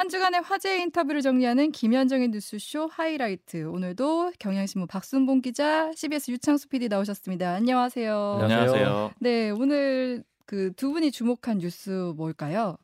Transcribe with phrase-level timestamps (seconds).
[0.00, 3.64] 한 주간의 화제 인터뷰를 정리하는 김현정의 뉴스쇼 하이라이트.
[3.66, 7.52] 오늘도 경향신문 박순봉 기자, CBS 유창수 PD 나오셨습니다.
[7.52, 8.38] 안녕하세요.
[8.40, 9.12] 안녕하세요.
[9.20, 12.78] 네, 오늘 그 두 분이 주목한 뉴스 뭘까요?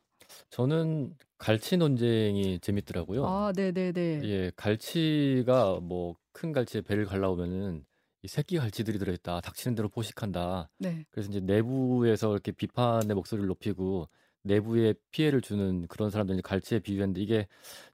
[0.51, 3.24] 저는 갈치 논쟁이 재밌더라고요.
[3.26, 4.21] 아, 네, 네, 네.
[4.24, 7.87] 예, 갈치가 뭐 큰 갈치에 배를 갈라오면은
[8.24, 9.40] 이 새끼 갈치들이 들어있다.
[9.40, 10.69] 닥치는 대로 포식한다.
[10.78, 11.06] 네.
[11.10, 14.06] 그래서 이제 내부에서 이렇게 비판의 목소리를 높이고
[14.47, 17.47] 내부에 피해를 주는 그런 사람들이 갈치에 비유했는데 이게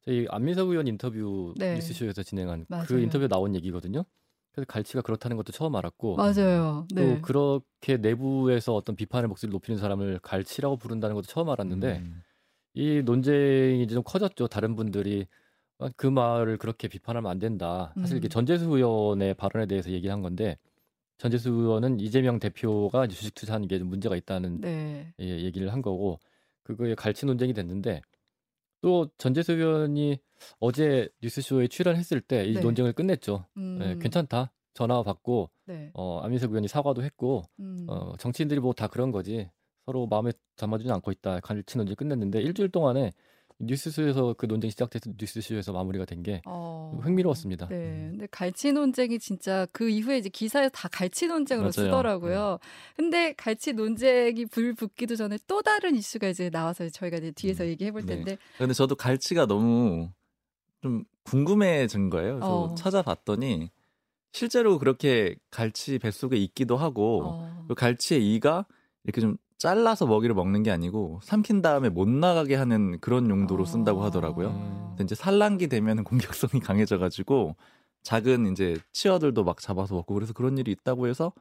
[0.04, 1.74] 저희 안민석 의원 인터뷰 네.
[1.74, 2.98] 뉴스쇼에서 진행한 그 맞아요.
[2.98, 4.04] 인터뷰에 나온 얘기거든요.
[4.52, 6.86] 그래서 갈치가 그렇다는 것도 처음 알았고 맞아요.
[6.94, 7.20] 또 네.
[7.22, 12.22] 그렇게 내부에서 어떤 비판의 목소리를 높이는 사람을 갈치라고 부른다는 것도 처음 알았는데 음.
[12.74, 14.48] 이 논쟁이 이제 좀 커졌죠.
[14.48, 15.26] 다른 분들이
[15.78, 17.92] 아, 그 말을 그렇게 비판하면 안 된다.
[17.98, 18.30] 사실 이게 음.
[18.30, 20.58] 전재수 의원의 발언에 대해서 얘기한 건데
[21.18, 25.12] 전재수 의원은 이재명 대표가 주식 투자하는 게 좀 문제가 있다는 네.
[25.20, 26.18] 예, 얘기를 한 거고
[26.64, 28.02] 그거에 갈치 논쟁이 됐는데
[28.80, 30.18] 또 전재수 의원이
[30.58, 32.60] 어제 뉴스쇼에 출연했을 때이 네.
[32.60, 33.46] 논쟁을 끝냈죠.
[33.56, 33.78] 음.
[33.82, 34.52] 예, 괜찮다.
[34.74, 35.90] 전화 받고 네.
[35.94, 37.86] 어, 안민석 의원이 사과도 했고 음.
[37.88, 39.50] 어, 정치인들이 뭐 다 그런 거지
[39.86, 41.40] 서로 마음에 담아주지 않고 있다.
[41.40, 43.12] 갈치 논쟁 끝냈는데 일주일 동안에
[43.62, 46.98] 뉴스쇼에서 그 논쟁이 시작돼서 뉴스쇼에서 마무리가 된게 어.
[47.02, 47.68] 흥미로웠습니다.
[47.68, 48.08] 네.
[48.10, 51.72] 근데 갈치 논쟁이 진짜 그 이후에 이제 기사에 다 갈치 논쟁으로 맞아요.
[51.72, 52.58] 쓰더라고요.
[52.96, 57.68] 근데 갈치 논쟁이 불 붙기도 전에 또 다른 이슈가 이제 나와서 저희가 이제 뒤에서 음.
[57.68, 58.16] 얘기해 볼 네.
[58.16, 58.38] 텐데.
[58.58, 60.10] 근데 저도 갈치가 너무
[60.82, 62.34] 좀 궁금해진 거예요.
[62.34, 62.74] 그래서 어.
[62.74, 63.70] 찾아봤더니
[64.32, 67.64] 실제로 그렇게 갈치 뱃속에 있기도 하고 어.
[67.68, 68.66] 그 갈치의 이가
[69.04, 74.02] 이렇게 좀 잘라서 먹이를 먹는 게 아니고 삼킨 다음에 못 나가게 하는 그런 용도로 쓴다고
[74.02, 74.48] 하더라고요.
[74.48, 74.86] 어.
[74.90, 76.02] 근데 이제 산란기 되면
[76.50, 77.54] 공격성이 강해져가지고
[78.02, 81.32] 작은 이제 치어들도 막 잡아서 먹고 그래서 그런 일이 있다고 해서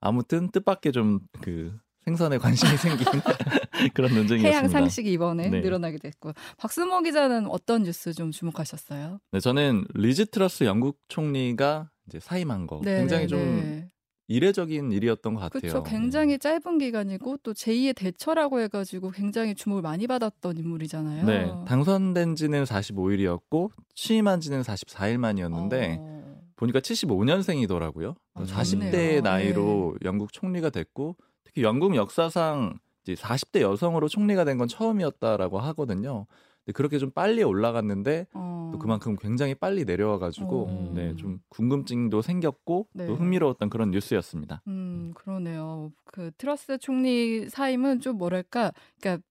[0.00, 3.06] 아무튼 뜻밖의 좀 그 생선에 관심이 생긴
[3.94, 4.48] 그런 논쟁이었습니다.
[4.48, 5.60] 해양 상식이 이번에 네.
[5.60, 9.18] 늘어나게 됐고 박수모 기자는 어떤 뉴스 좀 주목하셨어요?
[9.32, 13.90] 네, 저는 리즈 트러스 영국 총리가 이제 사임한 거 네, 굉장히 네, 좀 네.
[14.26, 15.60] 이례적인 일이었던 것 같아요.
[15.60, 15.82] 그렇죠.
[15.82, 21.26] 굉장히 짧은 기간이고 또 제2의 대처라고 해가지고 굉장히 주목을 많이 받았던 인물이잖아요.
[21.26, 26.40] 네, 당선된 지는 45일이었고 취임한 지는 44일 만이었는데 어.
[26.56, 28.14] 보니까 75년생이더라고요.
[28.34, 29.20] 아, 40대의 좋네요.
[29.20, 36.26] 나이로 영국 총리가 됐고 특히 영국 역사상 이제 40대 여성으로 총리가 된 건 처음이었다라고 하거든요.
[36.64, 38.70] 근데 그렇게 좀 빨리 올라갔는데 어.
[38.72, 40.92] 또 그만큼 굉장히 빨리 내려와가지고 어.
[40.94, 43.06] 네, 좀 궁금증도 생겼고 네.
[43.06, 44.62] 또 흥미로웠던 그런 뉴스였습니다.
[44.66, 45.92] 음, 그러네요.
[46.06, 49.22] 그 트러스 총리 사임은 좀 뭐랄까, 그러니까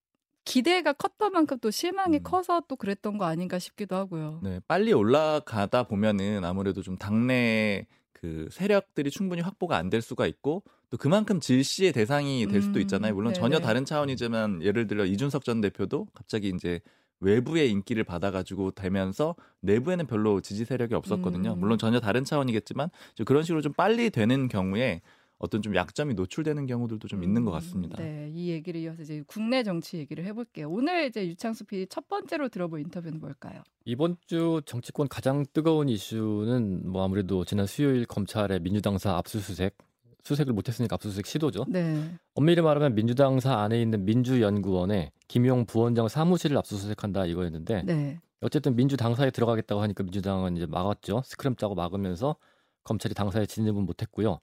[0.46, 2.24] 기대가 컸던 만큼 또 실망이 음.
[2.24, 4.42] 커서 또 그랬던 거 아닌가 싶기도 하고요.
[4.44, 10.64] 네, 빨리 올라가다 보면은 아무래도 좀 당내 그 세력들이 충분히 확보가 안 될 수가 있고
[10.90, 13.14] 또 그만큼 질시의 대상이 될 수도 음, 있잖아요.
[13.16, 13.42] 물론 네네.
[13.42, 16.80] 전혀 다른 차원이지만 예를 들어 이준석 전 대표도 갑자기 이제
[17.24, 21.54] 외부의 인기를 받아가지고 되면서 내부에는 별로 지지 세력이 없었거든요.
[21.54, 21.60] 음.
[21.60, 25.02] 물론 전혀 다른 차원이겠지만 좀 그런 식으로 좀 빨리 되는 경우에
[25.44, 27.98] 어떤 좀 약점이 노출되는 경우들도 좀 있는 것 음, 같습니다.
[28.02, 30.70] 네, 이 얘기를 이어서 이제 국내 정치 얘기를 해볼게요.
[30.70, 33.62] 오늘 이제 유창수 PD 첫 번째로 들어볼 인터뷰는 뭘까요?
[33.84, 39.76] 이번 주 정치권 가장 뜨거운 이슈는 뭐 아무래도 지난 수요일 검찰의 민주당사 압수수색
[40.24, 41.66] 수색을 못했으니까 압수수색 시도죠.
[41.68, 49.32] 네, 엄밀히 말하면 민주당사 안에 있는 민주연구원에 김용 부원장 사무실을 압수수색한다 이거였는데 네, 어쨌든 민주당사에
[49.32, 51.24] 들어가겠다고 하니까 민주당은 이제 막았죠.
[51.26, 52.36] 스크램 짜고 막으면서
[52.84, 54.40] 검찰이 당사에 진입은 못했고요.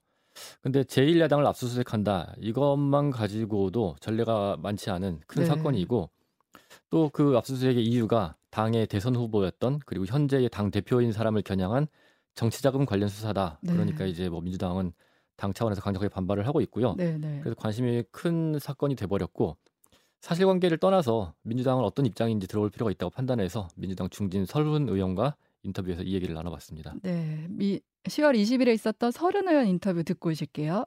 [0.61, 5.45] 근데 제1야당을 압수수색한다 이것만 가지고도 전례가 많지 않은 큰 네.
[5.45, 6.09] 사건이고
[6.89, 11.87] 또 그 압수수색의 이유가 당의 대선 후보였던 그리고 현재의 당 대표인 사람을 겨냥한
[12.35, 13.59] 정치자금 관련 수사다.
[13.61, 13.73] 네.
[13.73, 14.93] 그러니까 이제 뭐 민주당은
[15.41, 16.93] 당 차원에서 강력하게 반발을 하고 있고요.
[16.95, 17.39] 네, 네.
[17.41, 19.57] 그래서 관심이 큰 사건이 돼버렸고
[20.19, 26.13] 사실관계를 떠나서 민주당은 어떤 입장인지 들어볼 필요가 있다고 판단해서 민주당 중진 설훈 의원과 인터뷰에서 이
[26.13, 26.93] 얘기를 나눠봤습니다.
[27.01, 30.85] 네, 미, 10월 20일에 있었던 서른 의원 인터뷰 듣고 오실게요.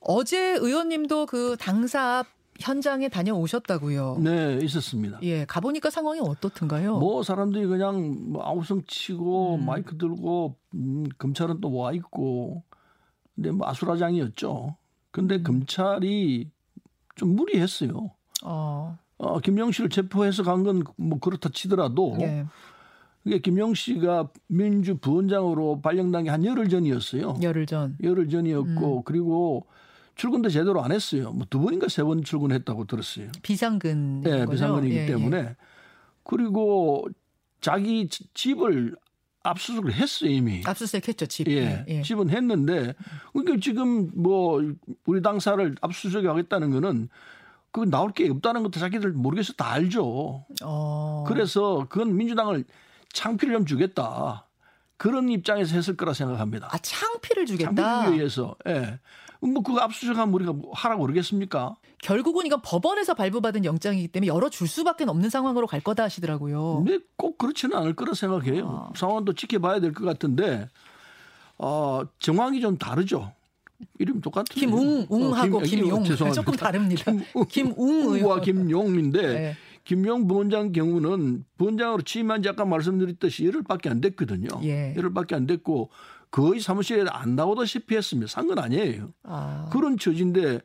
[0.00, 2.26] 어제 의원님도 그 당사 앞
[2.60, 4.18] 현장에 다녀오셨다고요.
[4.22, 5.18] 네, 있었습니다.
[5.22, 6.98] 예, 가보니까 상황이 어떻든가요?
[6.98, 9.66] 뭐 사람들이 그냥 뭐 아우성 치고 음.
[9.66, 12.64] 마이크 들고 음, 검찰은 또 와 있고
[13.38, 14.74] 근데 뭐 아수라장이었죠.
[15.12, 15.42] 근데 음.
[15.44, 16.50] 검찰이
[17.14, 18.10] 좀 무리했어요.
[18.42, 22.44] 어, 어, 김영 씨를 체포해서 간 건 뭐 그렇다 치더라도 예,
[23.22, 27.38] 그게 김영 씨가 민주 부원장으로 발령난 게 한 열흘 전이었어요.
[27.42, 27.96] 열흘 전.
[28.02, 29.02] 열흘 전이었고 음.
[29.04, 29.66] 그리고
[30.16, 31.30] 출근도 제대로 안 했어요.
[31.32, 33.30] 뭐 두 번인가 세 번 출근했다고 들었어요.
[33.42, 34.22] 비상근.
[34.22, 34.50] 네, 거죠?
[34.50, 35.06] 비상근이기 예, 예.
[35.06, 35.54] 때문에
[36.24, 37.06] 그리고
[37.60, 38.96] 자기 지- 집을
[39.42, 40.62] 압수수색을 했어요 이미.
[40.64, 41.48] 압수수색했죠 집.
[41.48, 42.02] 예, 예.
[42.02, 42.94] 집은 했는데
[43.32, 44.60] 그러니까 지금 뭐
[45.06, 47.08] 우리 당사를 압수수색하겠다는 거는
[47.70, 50.46] 그 나올 게 없다는 것도 자기들 모르겠어 다 알죠.
[50.64, 51.24] 어.
[51.28, 52.64] 그래서 그건 민주당을
[53.12, 54.46] 창피를 좀 주겠다.
[54.96, 56.68] 그런 입장에서 했을 거라 생각합니다.
[56.72, 57.74] 아 창피를 주겠다.
[57.74, 58.56] 창피를 위해서.
[58.66, 58.98] 예.
[59.40, 61.76] 뭐 그거 압수수색하면 우리가 뭐 하라고 그러겠습니까?
[62.02, 66.84] 결국은 이건 법원에서 발부받은 영장이기 때문에 열어줄 수밖에 없는 상황으로 갈 거다 하시더라고요.
[66.84, 68.88] 근데 꼭 그렇지는 않을 거라 생각해요.
[68.90, 68.92] 아.
[68.96, 70.68] 상황도 지켜봐야 될 것 같은데
[71.58, 73.32] 어, 정황이 좀 다르죠.
[73.98, 76.32] 이름 똑같은 김웅 웅하고 어, 김용 죄송합니다.
[76.32, 77.12] 조금 다릅니다.
[77.48, 78.40] 김웅 웅과 의원.
[78.42, 79.56] 김용인데 네.
[79.84, 84.48] 김용 부원장 경우는 부원장으로 취임한 지 아까 말씀드렸듯이 열흘밖에 안 됐거든요.
[84.64, 84.94] 예.
[84.96, 85.90] 열흘밖에 안 됐고
[86.30, 88.28] 거의 사무실에 안 나오다시피 했습니다.
[88.30, 89.12] 산 건 아니에요.
[89.22, 89.68] 아.
[89.72, 90.60] 그런 처지인데 뭐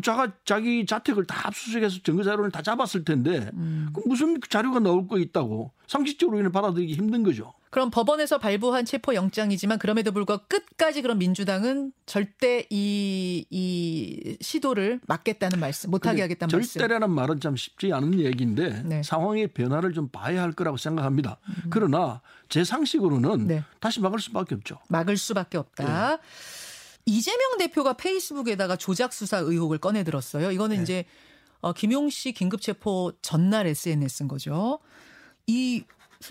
[0.00, 3.90] 자가 자기 자택을 다 압수수색해서 증거 자료를 다 잡았을 텐데 음.
[3.94, 7.52] 그 무슨 자료가 나올 거 있다고 상식적으로 이는 받아들이기 힘든 거죠.
[7.72, 15.58] 그럼 법원에서 발부한 체포 영장이지만 그럼에도 불구하고 끝까지 그럼 민주당은 절대 이, 이 시도를 막겠다는
[15.58, 16.80] 말씀, 못하게 하겠다는 말씀.
[16.80, 19.02] 절대라는 말은 참 쉽지 않은 얘기인데 네.
[19.02, 21.38] 상황의 변화를 좀 봐야 할 거라고 생각합니다.
[21.70, 23.46] 그러나 제 상식으로는 음.
[23.46, 23.64] 네.
[23.80, 24.78] 다시 막을 수밖에 없죠.
[24.88, 26.18] 막을 수밖에 없다.
[27.04, 30.50] 이재명 대표가 페이스북에다가 조작 수사 의혹을 꺼내 들었어요.
[30.50, 30.82] 이거는 네.
[30.82, 31.04] 이제
[31.60, 34.78] 어, 김용 씨 긴급 체포 전날 SNS인 거죠.
[35.46, 35.84] 이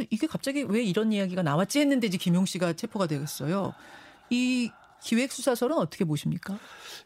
[0.10, 3.74] 이게 갑자기 왜 이런 이야기가 나왔지 했는데 이제 김용 씨가 체포가 되겠어요.
[4.30, 4.72] 이
[5.02, 6.58] 기획 수사설은 어떻게 보십니까?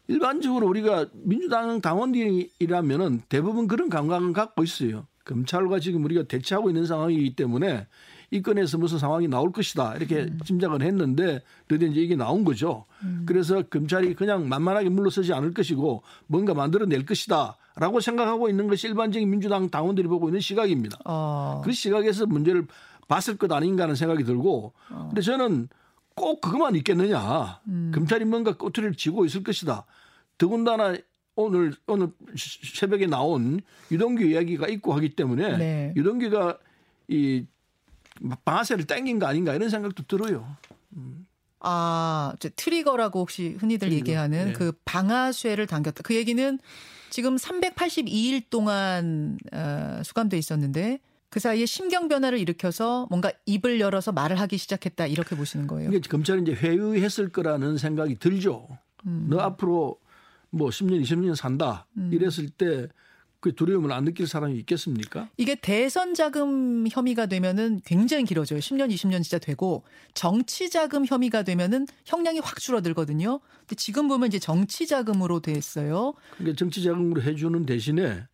[0.06, 5.06] 일반적으로 우리가 민주당 당원들이라면은 대부분 그런 감각을 갖고 있어요.
[5.24, 7.86] 검찰과 지금 우리가 대치하고 있는 상황이기 때문에
[8.30, 12.84] 이 건에서 무슨 상황이 나올 것이다 이렇게 짐작을 했는데 드디어 이제 이게 나온 거죠.
[13.24, 19.68] 그래서 검찰이 그냥 만만하게 물러서지 않을 것이고 뭔가 만들어낼 것이다라고 생각하고 있는 것이 일반적인 민주당
[19.70, 20.98] 당원들이 보고 있는 시각입니다.
[21.04, 21.62] 어.
[21.64, 22.66] 그 시각에서 문제를
[23.08, 25.68] 봤을 것 아닌가 하는 생각이 들고 근데 저는
[26.16, 27.60] 꼭 그것만 있겠느냐
[27.94, 29.84] 검찰이 뭔가 꼬투리를 쥐고 있을 것이다
[30.38, 30.96] 더군다나
[31.36, 33.60] 오늘 오늘 시- 새벽에 나온
[33.92, 35.92] 유동규 이야기가 있고 하기 때문에 네.
[35.94, 36.58] 유동규가
[37.08, 37.44] 이
[38.44, 40.56] 방아쇠를 땡긴 거 아닌가 이런 생각도 들어요.
[41.60, 44.52] 아, 이제 트리거라고 혹시 흔히들 트리거, 얘기하는 네.
[44.52, 46.02] 그 방아쇠를 당겼다.
[46.02, 46.58] 그 얘기는
[47.10, 54.38] 지금 382일 동안 어, 수감돼 있었는데 그 사이에 심경 변화를 일으켜서 뭔가 입을 열어서 말을
[54.40, 55.90] 하기 시작했다 이렇게 보시는 거예요.
[55.90, 58.68] 이게 검찰이 이제 회유했을 거라는 생각이 들죠.
[59.06, 59.26] 음.
[59.28, 59.98] 너 앞으로
[60.50, 62.88] 뭐 10년, 20년 산다 이랬을 때
[63.46, 65.28] 그 두려움을 안 느낄 사람이 있겠습니까?
[65.36, 68.58] 이게 대선 자금 혐의가 되면은 굉장히 길어져요.
[68.58, 69.84] 10년, 20년 진짜 되고
[70.14, 73.38] 정치 자금 혐의가 되면은 형량이 확 줄어들거든요.
[73.60, 76.14] 근데 지금 보면 이제 정치 자금으로 됐어요.
[76.38, 78.24] 그러니까 정치 자금으로 해주는 대신에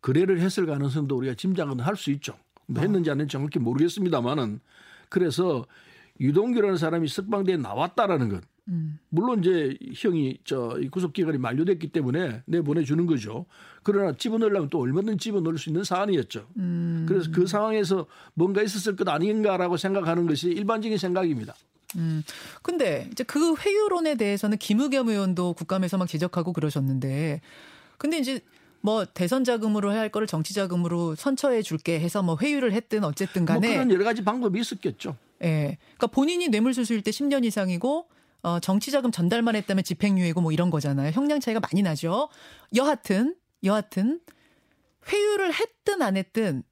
[0.00, 2.34] 거래를 했을 가능성도 우리가 짐작은 할 수 있죠.
[2.68, 4.60] 뭐 했는지 안 했는지 정확히 모르겠습니다만은
[5.10, 5.66] 그래서
[6.20, 8.44] 유동규라는 사람이 석방대에 나왔다라는 것.
[8.68, 8.98] 음.
[9.08, 13.46] 물론 이제 형이 저이 구속 기간이 만료됐기 때문에 내 보내 주는 거죠.
[13.82, 16.46] 그러나 집어넣으려면 또 얼마든지 집어넣을 수 있는 사안이었죠.
[16.58, 17.06] 음.
[17.08, 21.54] 그래서 그 상황에서 뭔가 있었을 것 아닌가라고 생각하는 것이 일반적인 생각입니다.
[21.96, 22.22] 음.
[22.62, 27.40] 근데 이제 그 회유론에 대해서는 김의겸 의원도 국감에서 막 지적하고 그러셨는데
[27.96, 28.40] 근데 이제
[28.80, 33.44] 뭐 대선 자금으로 해야 할 거를 정치 자금으로 선처해 줄게 해서 뭐 회유를 했든 어쨌든
[33.44, 35.16] 뭐 간에 그런 여러 가지 방법이 있었겠죠.
[35.42, 35.78] 예.
[35.96, 38.06] 그러니까 본인이 뇌물수수일 때 10년 이상이고
[38.42, 41.10] 어 정치 자금 전달만 했다면 집행유예고 뭐 이런 거잖아요.
[41.10, 42.28] 형량 차이가 많이 나죠.
[42.76, 44.20] 여하튼 여하튼
[45.10, 46.62] 회유를 했든 안 했든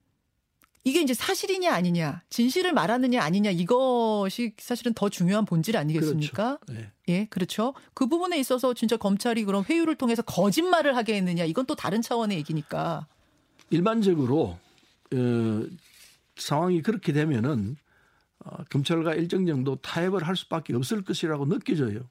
[0.87, 6.59] 이게 이제 사실이냐 아니냐, 진실을 말하느냐 아니냐 이것이 사실은 더 중요한 본질 아니겠습니까?
[6.69, 6.91] 네.
[7.09, 7.73] 예, 그렇죠.
[7.93, 12.37] 그 부분에 있어서 진짜 검찰이 그런 회유를 통해서 거짓말을 하게 했느냐 이건 또 다른 차원의
[12.37, 13.05] 얘기니까.
[13.69, 14.57] 일반적으로
[15.13, 15.63] 어,
[16.37, 17.86] 상황이 그렇게 되면은 어,
[18.69, 22.01] 검찰과 일정 정도 타협을 할 수밖에 없을 것이라고 느껴져요.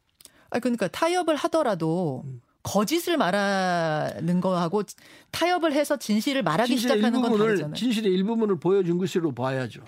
[0.51, 2.25] 아 그러니까 타협을 하더라도
[2.63, 4.83] 거짓을 말하는 거하고
[5.31, 7.75] 타협을 해서 진실을 말하기 진실의 시작하는 건 일부분을 다르잖아요.
[7.75, 9.83] 진실의 일부분을 보여준 것으로 봐야죠.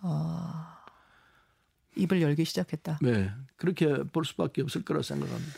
[0.00, 0.84] 아,
[1.96, 2.98] 입을 열기 시작했다.
[3.02, 5.52] 네, 그렇게 볼 수밖에 없을 거라 생각합니다.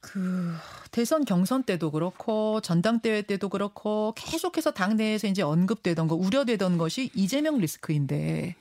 [0.00, 0.54] 그
[0.90, 7.58] 대선 경선 때도 그렇고 전당대회 때도 그렇고 계속해서 당내에서 이제 언급되던 거 우려되던 것이 이재명
[7.58, 8.54] 리스크인데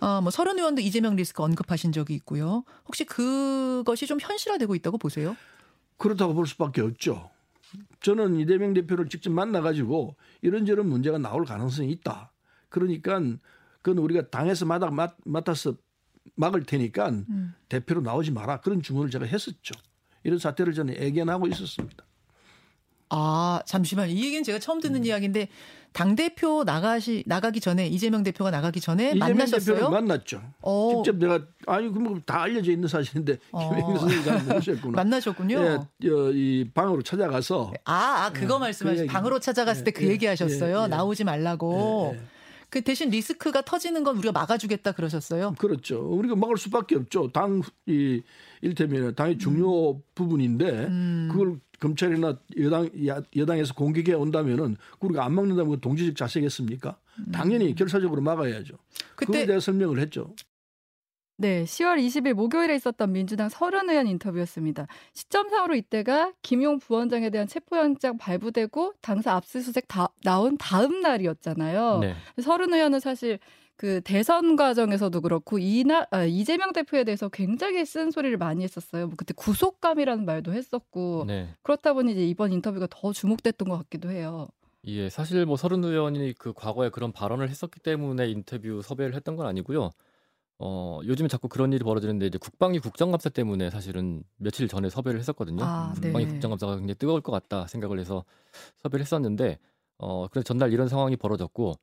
[0.00, 2.64] 어 뭐 서른 의원도 이재명 리스크 언급하신 적이 있고요.
[2.86, 5.36] 혹시 그것이 좀 현실화되고 있다고 보세요?
[5.96, 7.30] 그렇다고 볼 수밖에 없죠.
[8.00, 12.32] 저는 이재명 대표를 직접 만나가지고 이런저런 문제가 나올 가능성이 있다.
[12.68, 13.20] 그러니까
[13.82, 15.74] 그건 우리가 당에서 맡, 맡아서
[16.34, 17.54] 막을 테니까 음.
[17.68, 18.60] 대표로 나오지 마라.
[18.60, 19.74] 그런 주문을 제가 했었죠.
[20.24, 22.04] 이런 사태를 저는 예견하고 있었습니다.
[23.08, 25.48] 아 잠시만 이 얘기는 제가 처음 듣는 이야기인데
[25.96, 29.76] 당 대표 나가시 나가기 전에 이재명 대표가 나가기 전에 이재명 만나셨어요?
[29.76, 30.42] 대표를 만났죠.
[30.60, 33.70] 어, 직접 내가 아니 그뭐 다 알려져 있는 사실인데 어.
[33.74, 34.92] 김영희 선생님 잘 모르셨구나.
[35.02, 35.88] 만나셨군요.
[36.02, 39.06] 예, 어, 이 방으로 찾아가서 아, 아 그거 예, 말씀하시 그.
[39.06, 40.80] 방으로 찾아갔을 때그 예, 얘기 하셨어요.
[40.80, 40.86] 예, 예.
[40.86, 42.10] 나오지 말라고.
[42.12, 42.22] 예, 예.
[42.68, 45.54] 그 대신 리스크가 터지는 건 우리가 막아주겠다 그러셨어요.
[45.56, 46.00] 그렇죠.
[46.10, 47.30] 우리가 막을 수밖에 없죠.
[47.32, 48.20] 당 이
[48.62, 51.28] 일테면 당의 중요 부분인데 음.
[51.30, 56.98] 그걸 검찰이나 여당 야- 여당에서 공격해 온다면은 우리가 안 막는다면 그 동지적 자세겠습니까?
[57.32, 58.74] 당연히 결사적으로 막아야죠.
[59.16, 59.42] 그거에 음.
[59.42, 60.34] 그때 대해 설명을 했죠.
[61.38, 64.86] 네, 10월 20일 목요일에 있었던 민주당 서른 의원 인터뷰였습니다.
[65.12, 71.98] 시점상으로 이때가 김용 부원장에 대한 체포영장 발부되고 당사 압수수색 다, 나온 다음 날이었잖아요.
[72.00, 72.14] 네.
[72.42, 73.38] 서른 의원은 사실
[73.76, 79.06] 그 대선 과정에서도 그렇고 이나 아, 이재명 대표에 대해서 굉장히 쓴 소리를 많이 했었어요.
[79.06, 81.48] 뭐 그때 구속감이라는 말도 했었고 네.
[81.62, 84.48] 그렇다 보니 이제 이번 인터뷰가 더 주목됐던 것 같기도 해요.
[84.86, 89.46] 예, 사실 뭐 서른 의원이 그 과거에 그런 발언을 했었기 때문에 인터뷰 섭외를 했던 건
[89.46, 89.90] 아니고요.
[90.58, 95.62] 어, 요즘에 자꾸 그런 일이 벌어지는데 이제 국방위 국정감사 때문에 사실은 며칠 전에 섭외를 했었거든요.
[95.64, 96.08] 아, 네.
[96.08, 98.24] 국방위 국정감사가 굉장히 뜨거울 것 같다 생각을 해서
[98.78, 99.58] 섭외를 했었는데
[99.98, 101.74] 어, 그래서 전날 이런 상황이 벌어졌고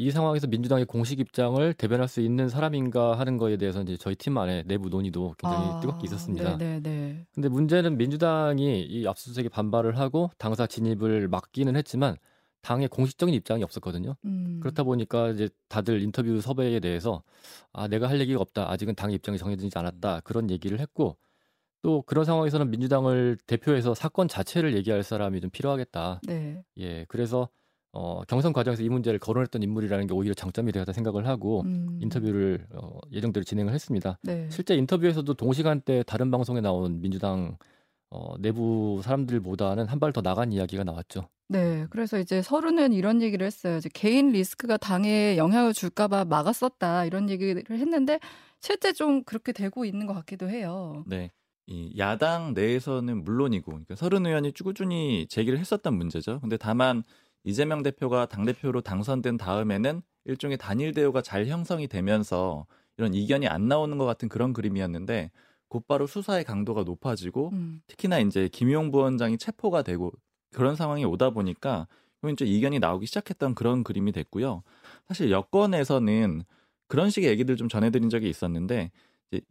[0.00, 4.38] 이 상황에서 민주당의 공식 입장을 대변할 수 있는 사람인가 하는 거에 대해서 이제 저희 팀
[4.38, 6.56] 안에 내부 논의도 굉장히 아, 뜨겁게 있었습니다.
[6.56, 7.26] 네, 네, 네.
[7.34, 12.16] 근데 문제는 민주당이 이 압수수색에 반발을 하고 당사 진입을 막기는 했지만
[12.62, 14.14] 당의 공식적인 입장이 없었거든요.
[14.24, 14.60] 음.
[14.62, 17.24] 그렇다 보니까 이제 다들 인터뷰 섭외에 대해서
[17.72, 21.16] 아 내가 할 얘기가 없다 아직은 당의 입장이 정해지지 않았다 그런 얘기를 했고
[21.82, 26.62] 또 그런 상황에서는 민주당을 대표해서 사건 자체를 얘기할 사람이 좀 필요하겠다 네.
[26.76, 27.48] 예 그래서
[27.92, 31.98] 어, 경선 과정에서 이 문제를 거론했던 인물이라는 게 오히려 장점이 되었다 생각을 하고 음.
[32.02, 34.46] 인터뷰를 어, 예정대로 진행을 했습니다 네.
[34.50, 37.56] 실제 인터뷰에서도 동시간대 다른 방송에 나온 민주당
[38.10, 41.28] 어, 내부 사람들보다는 한 발 더 나간 이야기가 나왔죠.
[41.50, 43.78] 네, 그래서 이제 서른은 이런 얘기를 했어요.
[43.78, 48.18] 이제 개인 리스크가 당에 영향을 줄까봐 막았었다 이런 얘기를 했는데
[48.60, 51.04] 실제 좀 그렇게 되고 있는 것 같기도 해요.
[51.06, 51.30] 네.
[51.66, 56.40] 이 야당 내에서는 물론이고 그러니까 서른 의원이 꾸준히 제기를 했었던 문제죠.
[56.40, 57.02] 근데 다만
[57.44, 62.66] 이재명 대표가 당 대표로 당선된 다음에는 일종의 단일 대우가 잘 형성이 되면서
[62.96, 65.30] 이런 이견이 안 나오는 것 같은 그런 그림이었는데
[65.68, 67.80] 곧바로 수사의 강도가 높아지고 음.
[67.86, 70.12] 특히나 이제 김용 부원장이 체포가 되고
[70.52, 71.86] 그런 상황이 오다 보니까
[72.20, 74.62] 그럼 이제 이견이 나오기 시작했던 그런 그림이 됐고요.
[75.06, 76.42] 사실 여권에서는
[76.88, 78.90] 그런 식의 얘기들 좀 전해드린 적이 있었는데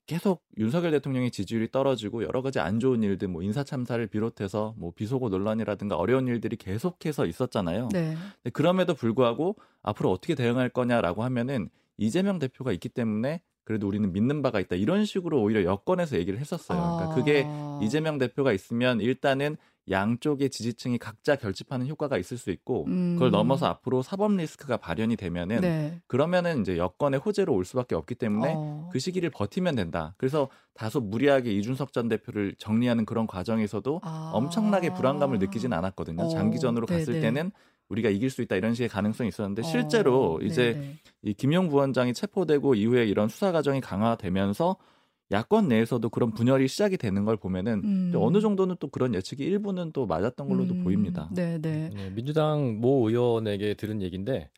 [0.05, 4.91] 계속 윤석열 대통령의 지지율이 떨어지고 여러 가지 안 좋은 일들, 뭐 인사 참사를 비롯해서 뭐
[4.91, 7.89] 비속어 논란이라든가 어려운 일들이 계속해서 있었잖아요.
[7.93, 8.15] 네.
[8.53, 14.59] 그럼에도 불구하고 앞으로 어떻게 대응할 거냐라고 하면은 이재명 대표가 있기 때문에 그래도 우리는 믿는 바가
[14.61, 16.79] 있다 이런 식으로 오히려 여권에서 얘기를 했었어요.
[16.79, 17.79] 그러니까 그게 아.
[17.83, 19.57] 이재명 대표가 있으면 일단은
[19.89, 23.13] 양쪽의 지지층이 각자 결집하는 효과가 있을 수 있고 음.
[23.13, 26.01] 그걸 넘어서 앞으로 사법 리스크가 발현이 되면은 네.
[26.07, 28.89] 그러면은 이제 여권의 호재로 올 수밖에 없기 때문에 어.
[28.91, 30.13] 그 시기를 버티면 된다.
[30.17, 34.31] 그래서 다소 무리하게 이준석 전 대표를 정리하는 그런 과정에서도 아.
[34.33, 36.23] 엄청나게 불안감을 느끼진 않았거든요.
[36.23, 37.21] 어, 장기전으로 갔을 네네.
[37.21, 37.51] 때는
[37.89, 40.95] 우리가 이길 수 있다 이런 식의 가능성이 있었는데 어, 실제로 이제 네네.
[41.23, 44.75] 이 김용 부원장이 체포되고 이후에 이런 수사 과정이 강화되면서
[45.31, 48.13] 야권 내에서도 그런 분열이 시작이 되는 걸 보면은 음.
[48.15, 50.83] 어느 정도는 또 그런 예측이 일부는 또 맞았던 걸로도 음.
[50.83, 51.29] 보입니다.
[51.33, 51.89] 네, 네.
[51.93, 54.49] 네, 민주당 모 의원에게 들은 얘기인데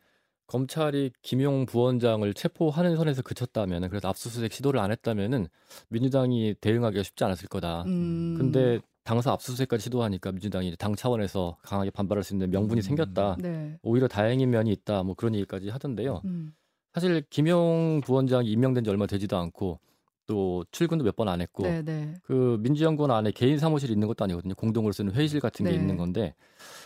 [0.47, 5.47] 검찰이 김용 부원장을 체포하는 선에서 그쳤다면 그래서 압수수색 시도를 안 했다면은
[5.89, 7.83] 민주당이 대응하기가 쉽지 않았을 거다.
[7.83, 8.35] 음.
[8.37, 12.81] 근데 당사 압수수색까지 시도하니까 민주당이 당 차원에서 강하게 반발할 수 있는 명분이 음.
[12.81, 13.37] 생겼다.
[13.39, 13.77] 네.
[13.81, 15.03] 오히려 다행인 면이 있다.
[15.03, 16.21] 뭐 그런 얘기까지 하던데요.
[16.25, 16.53] 음.
[16.93, 19.79] 사실 김용 부원장이 임명된 지 얼마 되지도 않고
[20.29, 22.13] 또 출근도 몇 번 안 했고 네, 네.
[22.21, 24.53] 그 민주연구원 안에 개인 사무실이 있는 것도 아니거든요.
[24.53, 25.77] 공동으로 쓰는 회의실 같은 게 네.
[25.77, 26.35] 있는 건데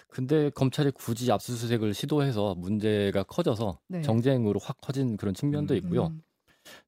[0.08, 4.02] 근데 검찰이 굳이 압수수색을 시도해서 문제가 커져서 네.
[4.02, 5.78] 정쟁으로 확 커진 그런 측면도 음.
[5.80, 6.08] 있고요.
[6.08, 6.22] 음.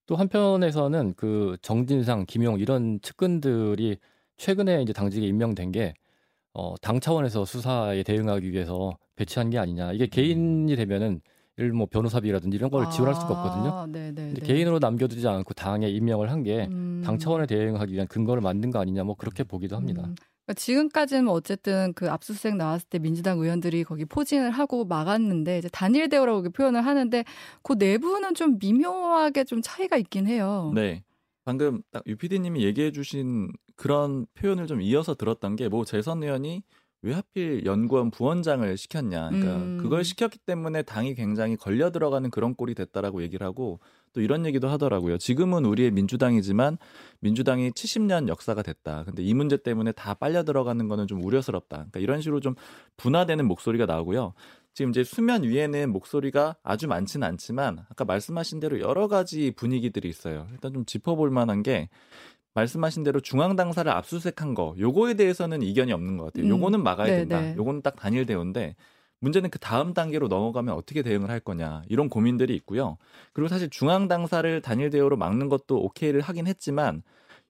[0.06, 3.98] 또 한편에서는 그 정진상, 김용 이런 측근들이
[4.38, 5.94] 최근에 이제 당직에 임명된 게
[6.54, 9.94] 어, 당 차원에서 수사에 대응하기 위해서 배치한 게 아니냐.
[9.94, 11.22] 이게 개인이 되면은
[11.74, 13.74] 뭐 변호사비라든지 이런 걸 지원할 수가 없거든요.
[13.74, 14.26] 아, 네, 네.
[14.26, 14.46] 근데 네.
[14.48, 17.18] 개인으로 남겨두지 않고 당에 임명을 한 게당 음.
[17.18, 20.04] 차원에 대응하기 위한 근거를 만든 거 아니냐 뭐 그렇게 보기도 합니다.
[20.06, 20.16] 음.
[20.46, 25.70] 그러니까 지금까지는 뭐 어쨌든 그 압수수색 나왔을 때 민주당 의원들이 거기 포진을 하고 막았는데 이제
[25.72, 27.24] 단일 대우라고 표현을 하는데
[27.64, 30.72] 그 내부는 좀 미묘하게 좀 차이가 있긴 해요.
[30.76, 31.04] 네.
[31.46, 36.64] 방금 딱 유피디님이 얘기해 주신 그런 표현을 좀 이어서 들었던 게 뭐 재선 의원이
[37.06, 39.30] 왜 하필 연구원 부원장을 시켰냐.
[39.30, 39.78] 그러니까 음.
[39.80, 43.80] 그걸 시켰기 때문에 당이 굉장히 걸려 들어가는 그런 꼴이 됐다라고 얘기를 하고
[44.14, 45.20] 또 이런 얘기도 하더라고요.
[45.20, 46.80] 지금은 우리의 민주당이지만
[47.20, 49.04] 민주당이 70년 역사가 됐다.
[49.04, 51.76] 근데 이 문제 때문에 다 빨려 들어가는 거는 좀 우려스럽다.
[51.76, 52.56] 그러니까 이런 식으로 좀
[52.98, 54.34] 분화되는 목소리가 나오고요.
[54.74, 60.48] 지금 이제 수면 위에는 목소리가 아주 많지는 않지만 아까 말씀하신 대로 여러 가지 분위기들이 있어요.
[60.52, 61.88] 일단 좀 짚어볼 만한 게
[62.56, 66.46] 말씀하신 대로 중앙 당사를 압수수색한 거 요거에 대해서는 이견이 없는 것 같아요.
[66.46, 67.42] 음, 요거는 막아야 네, 된다.
[67.42, 67.56] 네.
[67.58, 68.76] 요거는 딱 단일 대우인데
[69.22, 72.98] 문제는 그 다음 단계로 넘어가면 어떻게 대응을 할 거냐 이런 고민들이 있고요.
[73.34, 77.04] 그리고 사실 중앙 당사를 단일 대우로 막는 것도 오케이를 하긴 했지만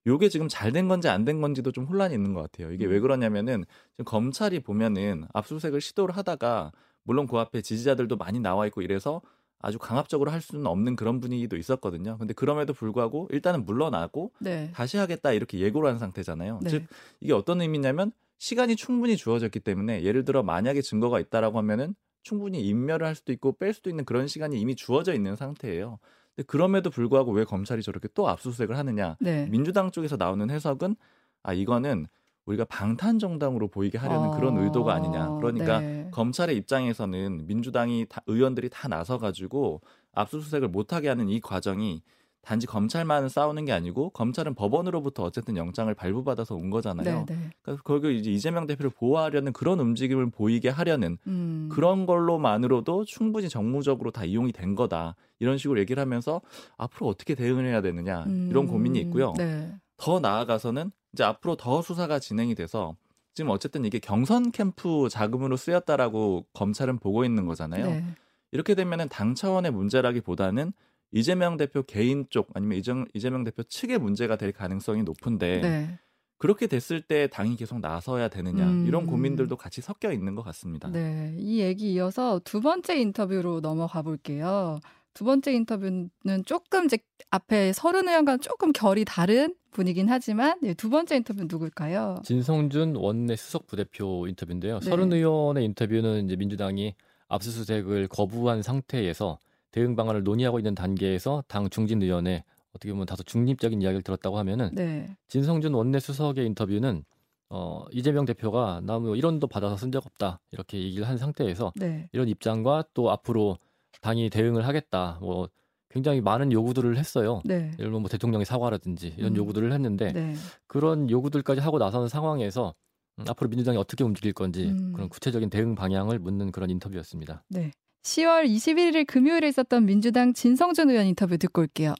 [0.07, 2.71] 요게 지금 잘 된 건지 안 된 건지도 좀 혼란이 있는 것 같아요.
[2.71, 6.71] 이게 왜 그러냐면은 지금 검찰이 보면은 압수수색을 시도를 하다가
[7.03, 9.21] 물론 그 앞에 지지자들도 많이 나와 있고 이래서
[9.65, 12.19] 아주 강압적으로 할 수는 없는 그런 분위기도 있었거든요.
[12.19, 14.69] 근데 그럼에도 불구하고 일단은 물러나고 네.
[14.75, 16.59] 다시 하겠다 이렇게 예고를 한 상태잖아요.
[16.61, 16.69] 네.
[16.69, 16.83] 즉
[17.19, 23.07] 이게 어떤 의미냐면 시간이 충분히 주어졌기 때문에 예를 들어 만약에 증거가 있다라고 하면은 충분히 인멸을
[23.07, 25.97] 할 수도 있고 뺄 수도 있는 그런 시간이 이미 주어져 있는 상태예요.
[26.35, 29.17] 근데 그럼에도 불구하고 왜 검찰이 저렇게 또 압수수색을 하느냐?
[29.19, 29.47] 네.
[29.47, 30.95] 민주당 쪽에서 나오는 해석은
[31.41, 32.05] 아 이거는
[32.45, 35.29] 우리가 방탄 정당으로 보이게 하려는 그런 어, 의도가 아니냐.
[35.37, 36.07] 그러니까 네.
[36.11, 39.81] 검찰의 입장에서는 민주당이 다, 의원들이 다 나서 가지고
[40.13, 42.01] 압수수색을 못하게 하는 이 과정이
[42.45, 47.25] 단지 검찰만 싸우는 게 아니고 검찰은 법원으로부터 어쨌든 영장을 발부받아서 온 거잖아요.
[47.27, 47.49] 네, 네.
[47.63, 51.69] 그러니까 거기 이제 이재명 대표를 보호하려는 그런 움직임을 보이게 하려는 음.
[51.71, 55.15] 그런 걸로만으로도 충분히 정무적으로 다 이용이 된 거다.
[55.39, 56.39] 이런 식으로 얘기를 하면서
[56.77, 58.67] 앞으로 어떻게 대응을 해야 되느냐 이런 음.
[58.67, 59.33] 고민이 있고요.
[59.35, 59.73] 네.
[59.97, 62.97] 더 나아가서는 이제 앞으로 더 수사가 진행이 돼서
[63.33, 67.85] 지금 어쨌든 이게 경선 캠프 자금으로 쓰였다라고 검찰은 보고 있는 거잖아요.
[67.85, 68.05] 네.
[68.51, 70.73] 이렇게 되면은 당 차원의 문제라기보다는
[71.11, 75.99] 이재명 대표 개인 쪽 아니면 이정, 이재명 대표 측의 문제가 될 가능성이 높은데 네.
[76.37, 78.85] 그렇게 됐을 때 당이 계속 나서야 되느냐 음.
[78.85, 80.89] 이런 고민들도 같이 섞여 있는 것 같습니다.
[80.89, 81.33] 네.
[81.37, 84.79] 이 얘기 이어서 두 번째 인터뷰로 넘어가 볼게요.
[85.13, 86.09] 두 번째 인터뷰는
[86.45, 86.97] 조금 이제
[87.29, 92.21] 앞에 서른 의원과는 조금 결이 다른 분이긴 하지만 네, 두 번째 인터뷰는 누굴까요?
[92.23, 94.79] 진성준 원내 수석 부대표 인터뷰인데요.
[94.79, 94.89] 네.
[94.89, 96.95] 서른 의원의 인터뷰는 이제 민주당이
[97.27, 99.37] 압수수색을 거부한 상태에서
[99.71, 104.69] 대응 방안을 논의하고 있는 단계에서 당 중진 의원의 어떻게 보면 다소 중립적인 이야기를 들었다고 하면은
[104.73, 105.15] 네.
[105.27, 107.03] 진성준 원내 수석의 인터뷰는
[107.49, 112.09] 어, 이재명 대표가 나뭐 이런도 받아서 쓴 적 없다 이렇게 얘기를 한 상태에서 네.
[112.13, 113.57] 이런 입장과 또 앞으로
[114.01, 115.47] 당이 대응을 하겠다 뭐
[115.95, 117.41] 굉장히 많은 요구들을 했어요.
[117.45, 117.55] 네.
[117.55, 119.37] 예를 들면 뭐 대통령의 사과라든지 이런 음.
[119.37, 120.33] 요구들을 했는데 네.
[120.67, 122.75] 그런 요구들까지 하고 나서는 상황에서
[123.17, 124.91] 음, 앞으로 민주당이 어떻게 움직일 건지 음.
[124.91, 127.43] 그런 구체적인 대응 방향을 묻는 그런 인터뷰였습니다.
[127.47, 127.71] 네.
[128.03, 131.95] 10월 21일 금요일에 있었던 민주당 진성준 의원 인터뷰 듣고 올게요.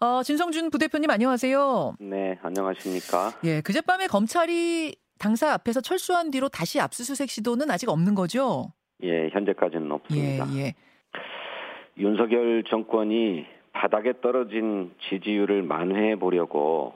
[0.00, 1.96] 어, 진성준 부대표님 안녕하세요.
[2.00, 3.38] 네, 안녕하십니까.
[3.44, 8.72] 예, 그젯밤에 검찰이 당사 앞에서 철수한 뒤로 다시 압수수색 시도는 아직 없는 거죠?
[9.02, 10.56] 예, 현재까지는 예, 없습니다.
[10.56, 10.74] 예.
[11.98, 16.94] 윤석열 정권이 바닥에 떨어진 지지율을 만회해 보려고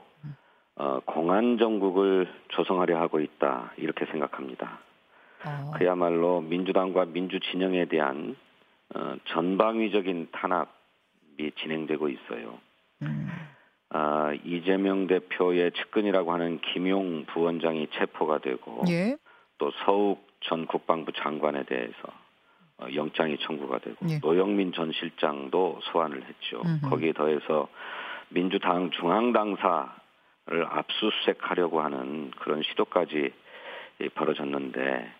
[0.76, 4.78] 어, 공안 정국을 조성하려 하고 있다 이렇게 생각합니다.
[5.44, 8.36] 어, 그야말로 민주당과 민주 진영에 대한
[8.94, 12.58] 어, 전방위적인 탄압이 진행되고 있어요.
[13.02, 13.28] 음,
[13.90, 19.16] 아, 이재명 대표의 측근이라고 하는 김용 부원장이 체포가 되고 예,
[19.58, 22.29] 또 서욱 전 국방부 장관에 대해서 어,
[22.94, 24.18] 영장이 청구가 되고 예.
[24.20, 26.62] 노영민 전 실장도 소환을 했죠.
[26.64, 26.88] 음흠.
[26.90, 27.68] 거기에 더해서
[28.28, 29.90] 민주당 중앙당사를
[30.68, 33.32] 압수수색하려고 하는 그런 시도까지
[34.00, 35.12] 예, 벌어졌는데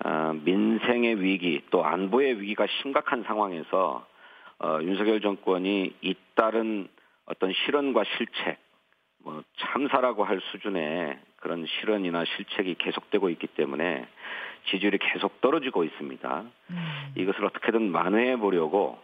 [0.00, 4.06] 아, 민생의 위기 또 안보의 위기가 심각한 상황에서
[4.58, 6.88] 어, 윤석열 정권이 잇따른
[7.26, 8.58] 어떤 실언과 실책
[9.24, 14.06] 뭐 참사라고 할 수준의 그런 실언이나 실책이 계속되고 있기 때문에
[14.70, 16.42] 지지율이 계속 떨어지고 있습니다.
[16.70, 18.98] 음, 이것을 어떻게든 만회해 보려고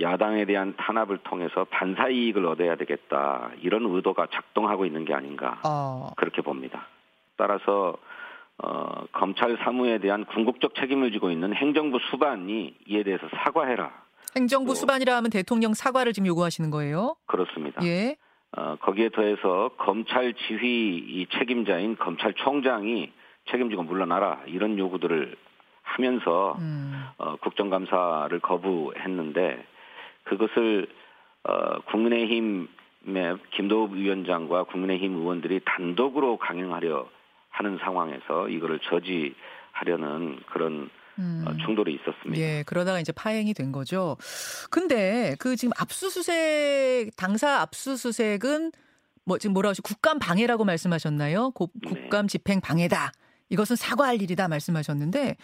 [0.00, 6.10] 야당에 대한 탄압을 통해서 반사 이익을 얻어야 되겠다 이런 의도가 작동하고 있는 게 아닌가 어,
[6.16, 6.88] 그렇게 봅니다.
[7.36, 7.96] 따라서
[8.58, 13.92] 어, 검찰 사무에 대한 궁극적 책임을 지고 있는 행정부 수반이 이에 대해서 사과해라
[14.36, 17.14] 행정부 또- 수반이라 하면 대통령 사과를 지금 요구하시는 거예요?
[17.26, 17.84] 그렇습니다.
[17.84, 18.16] 예,
[18.56, 23.10] 어, 거기에 더해서 검찰 지휘 이 책임자인 검찰총장이
[23.50, 25.36] 책임지고 물러나라 이런 요구들을
[25.82, 29.64] 하면서 음, 어, 국정감사를 거부했는데
[30.24, 30.86] 그것을
[31.44, 32.68] 어, 국민의힘의
[33.50, 37.06] 김도읍 위원장과 국민의힘 의원들이 단독으로 강행하려
[37.50, 41.44] 하는 상황에서 이거를 저지하려는 그런 음.
[41.46, 42.36] 어, 충돌이 있었습니다.
[42.42, 44.16] 예, 그러다가 이제 파행이 된 거죠.
[44.70, 48.72] 근데 그 지금 압수수색, 당사 압수수색은
[49.24, 51.50] 뭐 지금 뭐라고 하시 국감 방해라고 말씀하셨나요?
[51.52, 51.88] 고- 네.
[51.90, 53.12] 국감 집행 방해다.
[53.50, 55.36] 이것은 사과할 일이다 말씀하셨는데,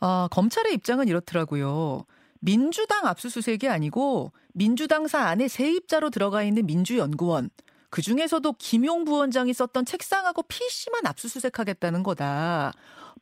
[0.00, 2.04] 어, 검찰의 입장은 이렇더라고요.
[2.40, 7.48] 민주당 압수수색이 아니고 민주당사 안에 세입자로 들어가 있는 민주연구원
[7.94, 12.72] 그 중에서도 김용 부원장이 썼던 책상하고 PC만 압수수색하겠다는 거다.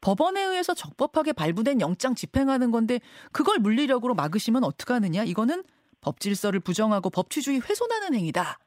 [0.01, 2.99] 법원에 의해서 적법하게 발부된 영장 집행하는 건데
[3.33, 5.25] 그걸 물리력으로 막으시면 어떡하느냐?
[5.25, 5.63] 이거는
[6.01, 8.61] 법 질서를 부정하고 법치주의 훼손하는 행위다.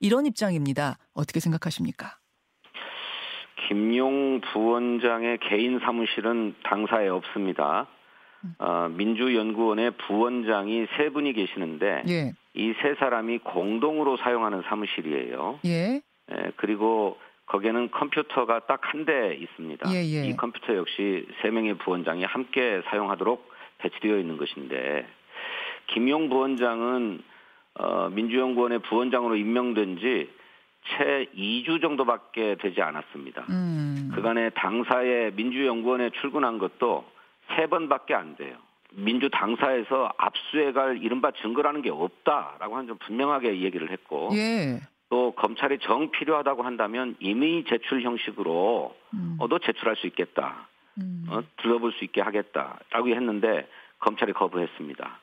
[0.00, 0.98] 이런 입장입니다.
[1.14, 2.16] 어떻게 생각하십니까?
[3.68, 7.86] 김용 부원장의 개인 사무실은 당사에 없습니다.
[8.58, 12.32] 어, 민주연구원의 부원장이 세 분이 계시는데 예.
[12.54, 15.60] 이세 사람이 공동으로 사용하는 사무실이에요.
[15.64, 16.00] 예.
[16.30, 19.90] 예, 그리고 거기에는 컴퓨터가 딱 한 대 있습니다.
[19.92, 20.26] 예, 예.
[20.26, 25.06] 이 컴퓨터 역시 세 명의 부원장이 함께 사용하도록 배치되어 있는 것인데
[25.88, 27.22] 김용 부원장은
[27.74, 30.28] 어, 민주연구원의 부원장으로 임명된 지
[30.98, 33.44] 채 2주 정도밖에 되지 않았습니다.
[33.50, 34.10] 음.
[34.16, 37.04] 그간에 당사에 민주연구원에 출근한 것도
[37.56, 38.56] 세 번밖에 안 돼요.
[38.94, 44.80] 민주 당사에서 압수해갈 이른바 증거라는 게 없다라고 한점 분명하게 얘기를 했고 예.
[45.08, 49.36] 또 검찰이 정 필요하다고 한다면 임의 제출 형식으로 음.
[49.38, 50.68] 어, 너 제출할 수 있겠다.
[50.98, 51.26] 음.
[51.28, 55.20] 어, 들어볼 수 있게 하겠다라고 했는데 검찰이 거부했습니다.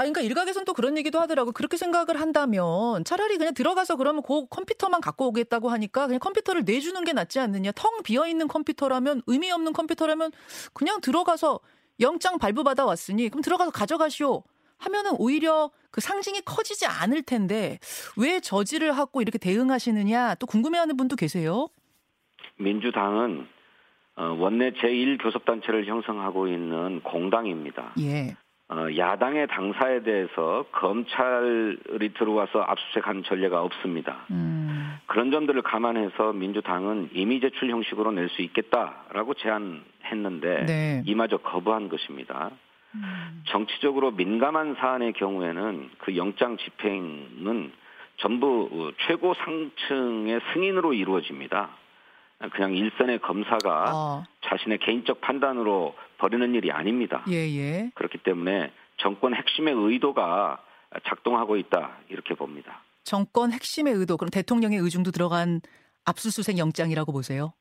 [0.00, 1.52] 아, 그러니까 일각에서는 또 그런 얘기도 하더라고.
[1.52, 7.04] 그렇게 생각을 한다면 차라리 그냥 들어가서 그러면 그 컴퓨터만 갖고 오겠다고 하니까 그냥 컴퓨터를 내주는
[7.04, 7.72] 게 낫지 않느냐.
[7.72, 10.30] 텅 비어 있는 컴퓨터라면 의미 없는 컴퓨터라면
[10.72, 11.60] 그냥 들어가서
[12.00, 14.42] 영장 발부받아 왔으니 그럼 들어가서 가져가시오.
[14.78, 17.78] 하면은 오히려 그 상징이 커지지 않을 텐데
[18.16, 21.68] 왜 저지를 하고 이렇게 대응하시느냐 또 궁금해하는 분도 계세요.
[22.56, 23.46] 민주당은
[24.16, 27.92] 어, 원내 제1교섭단체를 형성하고 있는 공당입니다.
[28.00, 28.36] 예.
[28.72, 34.26] 어, 야당의 당사에 대해서 검찰이 들어와서 압수수색하는 전례가 없습니다.
[34.30, 34.96] 음.
[35.06, 41.02] 그런 점들을 감안해서 민주당은 임의 제출 형식으로 낼 수 있겠다라고 제안했는데 네.
[41.04, 42.52] 이마저 거부한 것입니다.
[42.94, 43.42] 음.
[43.48, 47.72] 정치적으로 민감한 사안의 경우에는 그 영장 집행은
[48.18, 51.70] 전부 최고 상층의 승인으로 이루어집니다.
[52.52, 54.24] 그냥 일선의 검사가 어.
[54.42, 57.24] 자신의 개인적 판단으로 벌이는 일이 아닙니다.
[57.30, 57.90] 예, 예.
[57.94, 60.62] 그렇기 때문에 정권 핵심의 의도가
[61.06, 62.82] 작동하고 있다 이렇게 봅니다.
[63.04, 65.60] 정권 핵심의 의도 그럼 대통령의 의중도 들어간
[66.04, 67.54] 압수수색 영장이라고 보세요.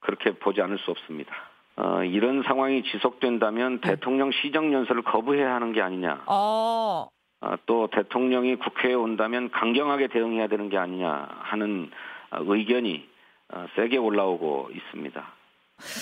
[0.00, 1.32] 그렇게 보지 않을 수 없습니다.
[1.76, 3.90] 어, 이런 상황이 지속된다면 네.
[3.90, 6.24] 대통령 시정연설을 거부해야 하는 게 아니냐.
[6.26, 7.08] 어.
[7.40, 11.90] 어, 또 대통령이 국회에 온다면 강경하게 대응해야 되는 게 아니냐 하는
[12.30, 13.08] 어, 의견이
[13.52, 15.37] 어, 세게 올라오고 있습니다.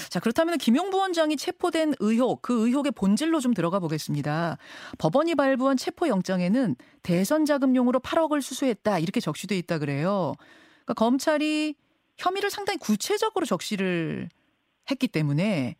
[0.08, 4.58] 자, 그렇다면 김용 부원장이 체포된 의혹, 그 의혹의 본질로 좀 들어가 보겠습니다.
[4.98, 10.34] 법원이 발부한 체포 영장에는 대선 자금용으로 8억을 수수했다 이렇게 적시돼 있다 그래요.
[10.84, 11.74] 그러니까 검찰이
[12.18, 14.28] 혐의를 상당히 구체적으로 적시를
[14.90, 15.76] 했기 때문에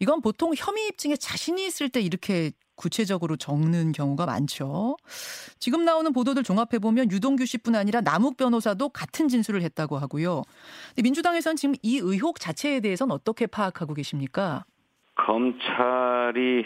[0.00, 4.96] 이건 보통 혐의 입증에 자신이 있을 때 이렇게 구체적으로 적는 경우가 많죠.
[5.58, 10.42] 지금 나오는 보도들 종합해 보면 유동규 씨뿐 아니라 남욱 변호사도 같은 진술을 했다고 하고요.
[10.88, 14.64] 근데 민주당에서는 지금 이 의혹 자체에 대해서는 어떻게 파악하고 계십니까?
[15.16, 16.64] 검찰이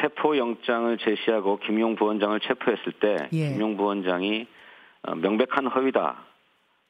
[0.00, 3.48] 체포 영장을 제시하고 김용 부원장을 체포했을 때 예.
[3.48, 4.46] 김용 부원장이
[5.02, 6.24] 어, 명백한 허위다.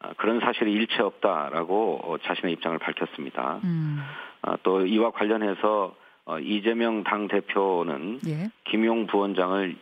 [0.05, 3.61] 어, 그런 사실이 일체 없다라고 어, 자신의 입장을 밝혔습니다.
[3.65, 3.99] 음,
[4.43, 8.51] 아, 또 이와 관련해서 어, 이재명 당 대표는 예.
[8.65, 9.77] 김용 부원장을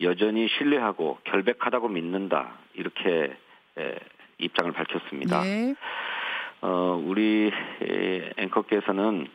[0.00, 3.36] 여전히 신뢰하고 결백하다고 믿는다 이렇게
[3.78, 3.98] 에,
[4.38, 5.46] 입장을 밝혔습니다.
[5.46, 5.74] 예.
[6.62, 7.50] 어, 우리
[7.82, 9.28] 에, 앵커께서는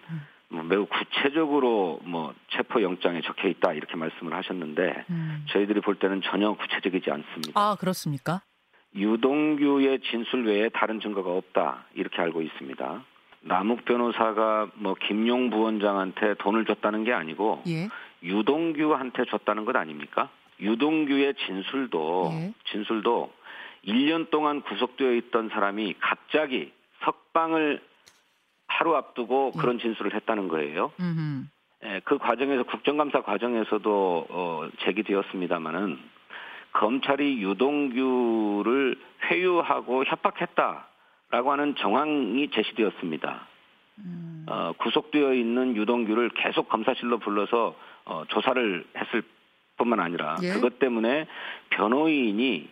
[0.50, 5.46] 뭐 매우 구체적으로 뭐 체포 영장에 적혀 있다 이렇게 말씀을 하셨는데 음.
[5.50, 7.54] 저희들이 볼 때는 전혀 구체적이지 않습니다.
[7.56, 8.42] 아, 그렇습니까?
[8.94, 13.06] 유동규의 진술 외에 다른 증거가 없다 이렇게 알고 있습니다.
[13.42, 17.90] 남욱 변호사가 뭐 김용 부원장한테 돈을 줬다는 게 아니고 예.
[18.24, 20.30] 유동규한테 줬다는 것 아닙니까?
[20.60, 22.54] 유동규의 진술도 예.
[22.72, 23.34] 진술도
[23.88, 26.72] 1년 동안 구속되어 있던 사람이 갑자기
[27.04, 27.82] 석방을
[28.68, 29.60] 하루 앞두고 예.
[29.60, 30.92] 그런 진술을 했다는 거예요.
[31.00, 31.50] 음.
[31.84, 35.98] 예, 그 과정에서 국정감사 과정에서도 어, 제기되었습니다마는
[36.74, 40.88] 검찰이 유동규를 회유하고 협박했다
[41.32, 43.48] 라고 하는 정황이 제시되었습니다.
[44.00, 44.46] 음.
[44.50, 49.24] 어, 구속되어 있는 유동규를 계속 검사실로 불러서 어, 조사를 했을
[49.78, 50.54] 뿐만 아니라 예.
[50.54, 51.28] 그것 때문에
[51.70, 52.70] 변호인이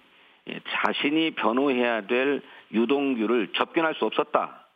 [0.50, 2.42] 예, 자신이 변호해야 될
[2.72, 4.68] 유동규를 접견할 수 없었다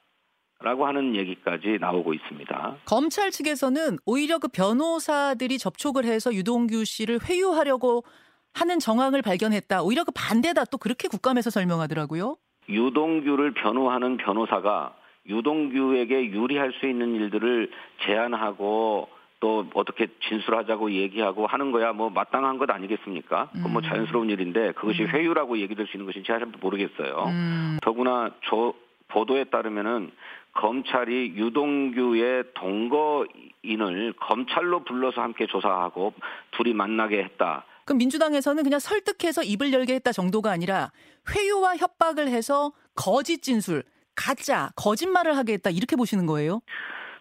[0.61, 2.77] 라고 하는 얘기까지 나오고 있습니다.
[2.85, 8.05] 검찰 측에서는 오히려 그 변호사들이 접촉을 해서 유동규 씨를 회유하려고
[8.53, 9.83] 하는 정황을 발견했다.
[9.83, 10.65] 오히려 그 반대다.
[10.65, 12.37] 또 그렇게 국감에서 설명하더라고요.
[12.69, 14.93] 유동규를 변호하는 변호사가
[15.27, 17.69] 유동규에게 유리할 수 있는 일들을
[18.05, 23.49] 제안하고 또 어떻게 진술하자고 얘기하고 하는 거야 뭐 마땅한 것 아니겠습니까?
[23.51, 23.83] 그건 뭐 음.
[23.83, 25.07] 자연스러운 일인데 그것이 음.
[25.09, 27.25] 회유라고 얘기될 수 있는 것인지 잘 모르겠어요.
[27.27, 27.77] 음.
[27.81, 28.73] 더구나 저
[29.09, 30.11] 보도에 따르면은
[30.53, 36.13] 검찰이 유동규의 동거인을 검찰로 불러서 함께 조사하고
[36.51, 37.65] 둘이 만나게 했다.
[37.85, 40.91] 그럼 민주당에서는 그냥 설득해서 입을 열게 했다 정도가 아니라
[41.29, 43.83] 회유와 협박을 해서 거짓 진술,
[44.15, 46.61] 가짜, 거짓말을 하게 했다 이렇게 보시는 거예요?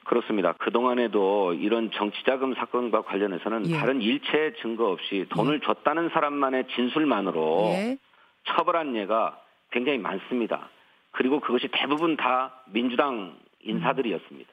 [0.04, 0.52] 그렇습니다.
[0.54, 3.76] 그동안에도 이런 정치자금 사건과 관련해서는 예.
[3.76, 7.98] 다른 일체 증거 없이 돈을 줬다는 사람만의 진술만으로 예.
[8.44, 10.68] 처벌한 예가 굉장히 많습니다.
[11.12, 14.50] 그리고 그것이 대부분 다 민주당 인사들이었습니다.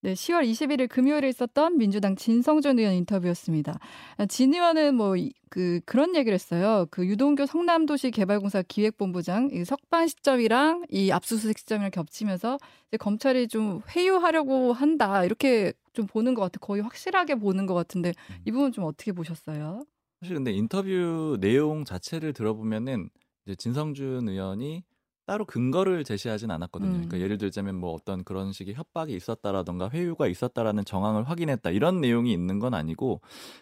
[0.00, 3.78] 네, 10월 21일 금요일에 있었던 민주당 진성준 의원 인터뷰였습니다.
[4.16, 5.16] 아, 진 의원은 뭐
[5.48, 6.86] 그 그런 얘기를 했어요.
[6.90, 12.58] 그 유동규 성남도시 개발공사 기획본부장 이 석방 시점이랑 이 압수수색 시점이랑 겹치면서
[12.88, 16.58] 이제 검찰이 좀 회유하려고 한다 이렇게 좀 보는 것 같아.
[16.60, 18.12] 거의 확실하게 보는 것 같은데
[18.44, 19.84] 이 부분 좀 어떻게 보셨어요?
[20.20, 23.08] 사실 근데 인터뷰 내용 자체를 들어보면은
[23.46, 24.84] 이제 진성준 의원이
[25.28, 26.90] 따로 근거를 제시하진 않았거든요.
[26.90, 26.94] 음.
[26.94, 32.32] 그러니까 예를 들자면 뭐 어떤 그런 식의 협박이 있었다라던가 회유가 있었다라는 정황을 확인했다 이런 내용이
[32.32, 33.20] 있는 건 아니고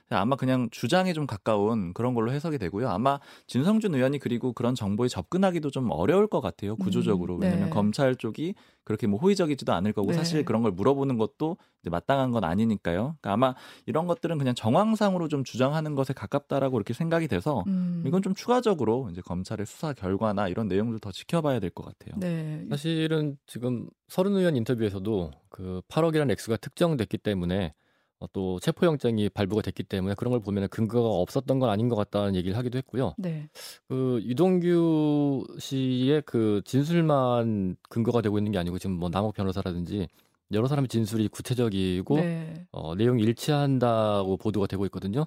[0.09, 2.89] 아마 그냥 주장에 좀 가까운 그런 걸로 해석이 되고요.
[2.89, 6.77] 아마 진성준 의원이 그리고 그런 정보에 접근하기도 좀 어려울 것 같아요.
[6.77, 7.71] 구조적으로 음, 왜냐하면 네.
[7.71, 8.55] 검찰 쪽이
[8.87, 10.17] 그렇게 뭐 호의적이지도 않을 거고 네.
[10.17, 13.17] 사실 그런 걸 물어보는 것도 이제 마땅한 건 아니니까요.
[13.21, 18.05] 그러니까 아마 이런 것들은 그냥 정황상으로 좀 주장하는 것에 가깝다라고 이렇게 생각이 돼서 음.
[18.07, 22.15] 이건 좀 추가적으로 이제 검찰의 수사 결과나 이런 내용들 더 지켜봐야 될 것 같아요.
[22.21, 22.65] 네.
[22.71, 27.75] 사실은 지금 서른 의원 인터뷰에서도 그 8억이라는 액수가 특정됐기 때문에
[28.19, 32.35] 어, 또 체포영장이 발부가 됐기 때문에 그런 걸 보면 근거가 없었던 건 아닌 것 같다는
[32.35, 33.15] 얘기를 하기도 했고요.
[33.19, 33.49] 네.
[33.89, 40.09] 그 유동규 씨의 그 진술만 근거가 되고 있는 게 아니고 지금 뭐 남욱 변호사라든지
[40.53, 42.67] 여러 사람의 진술이 구체적이고 네.
[42.73, 45.27] 어, 내용이 일치한다고 보도가 되고 있거든요.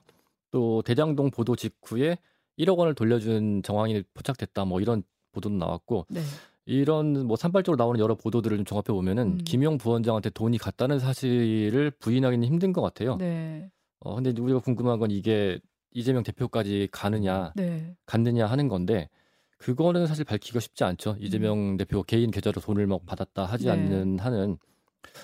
[0.52, 2.18] 또 대장동 보도 직후에
[2.58, 6.22] 1억 원을 돌려준 정황이 포착됐다 뭐 이런 보도도 나왔고 네.
[6.70, 9.38] 이런 뭐 산발적으로 나오는 여러 보도들을 좀 종합해 보면은 음.
[9.44, 13.18] 김용 부원장한테 돈이 갔다는 사실을 부인하기는 힘든 것 같아요.
[13.18, 13.72] 네.
[14.00, 15.60] 어 근데 우리가 궁금한 건 이게
[15.92, 17.96] 이재명 대표까지 가느냐 네.
[18.06, 19.10] 갔느냐 하는 건데
[19.58, 21.16] 그거는 사실 밝히기가 쉽지 않죠.
[21.20, 23.72] 이재명 대표 개인 계좌로 돈을 막 받았다 하지 네.
[23.72, 24.58] 않는 한은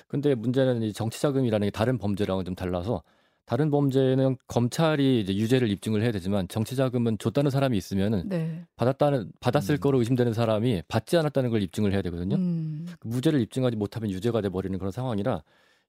[0.08, 3.04] 근데 문제는 이 정치 자금이라는 게 다른 범죄랑은 좀 달라서
[3.46, 8.66] 다른 범죄는 검찰이 이제 유죄를 입증을 해야 되지만 정치 자금은 줬다는 사람이 있으면은 네.
[8.76, 9.80] 받았다는 받았을 음.
[9.80, 12.36] 거로 의심되는 사람이 받지 않았다는 걸 입증을 해야 되거든요.
[12.36, 12.88] 음.
[13.00, 15.44] 그 무죄를 입증하지 못하면 유죄가 돼 버리는 그런 상황이라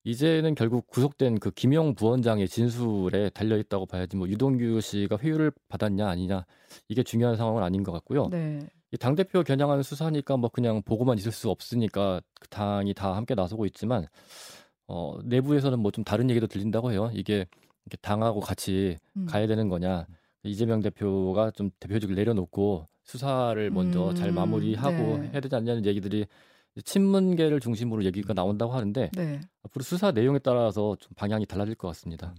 [0.04, 6.06] 이제는 결국 구속된 그 김용 부원장의 진술에 달려 있다고 봐야지 뭐 유동규 씨가 회유를 받았냐
[6.06, 6.44] 아니냐
[6.88, 8.28] 이게 중요한 상황은 아닌 것 같고요.
[8.28, 8.60] 네.
[9.00, 13.66] 당 대표 겨냥하는 수사니까 뭐 그냥 보고만 있을 수 없으니까 그 당이 다 함께 나서고
[13.66, 14.06] 있지만
[14.88, 17.10] 어 내부에서는 뭐 좀 다른 얘기도 들린다고 해요.
[17.14, 17.46] 이게
[17.86, 19.26] 이렇게 당하고 같이 음.
[19.26, 20.06] 가야 되는 거냐
[20.42, 25.30] 이재명 대표가 좀 대표직을 내려놓고 수사를 먼저 잘 음, 마무리하고 네.
[25.32, 26.26] 해야 되지 않냐는 얘기들이
[26.84, 29.40] 친문계를 중심으로 얘기가 나온다고 하는데 네.
[29.62, 32.34] 앞으로 수사 내용에 따라서 좀 방향이 달라질 것 같습니다.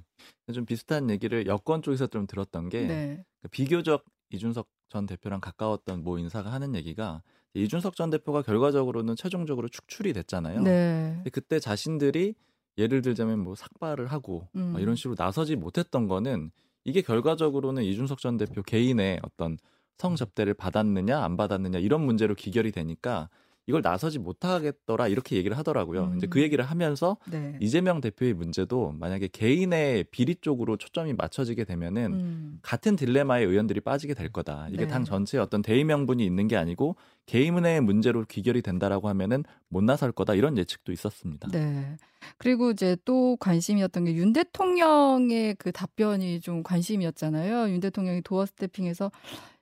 [0.54, 3.26] 좀 비슷한 얘기를 여권 쪽에서 좀 들었던 게 네.
[3.42, 7.24] 그 비교적 이준석 전 대표랑 가까웠던 모 인사가 하는 얘기가
[7.64, 10.62] 이준석 전 대표가 결과적으로는 최종적으로 축출이 됐잖아요.
[10.62, 11.24] 네.
[11.32, 12.36] 그때 자신들이
[12.78, 14.74] 예를 들자면 뭐 삭발을 하고 음.
[14.74, 16.52] 막 이런 식으로 나서지 못했던 거는
[16.84, 19.58] 이게 결과적으로는 이준석 전 대표 개인의 어떤
[19.98, 23.30] 성 접대를 받았느냐 안 받았느냐 이런 문제로 기결이 되니까
[23.68, 26.06] 이걸 나서지 못하겠더라 이렇게 얘기를 하더라고요.
[26.06, 26.18] 음.
[26.18, 27.58] 이제 그 얘기를 하면서 네.
[27.60, 32.60] 이재명 대표의 문제도 만약에 개인의 비리 쪽으로 초점이 맞춰지게 되면은 음.
[32.62, 34.68] 같은 딜레마에 의원들이 빠지게 될 거다.
[34.70, 34.88] 이게 네.
[34.88, 40.14] 당 전체에 어떤 대의 명분이 있는 게 아니고 개인의 문제로 귀결이 된다라고 하면은 못 나설
[40.14, 41.50] 거다 이런 예측도 있었습니다.
[41.52, 41.98] 네.
[42.38, 47.70] 그리고 이제 또 관심이었던 게 윤 대통령의 그 답변이 좀 관심이었잖아요.
[47.70, 49.12] 윤 대통령이 도어 스태핑에서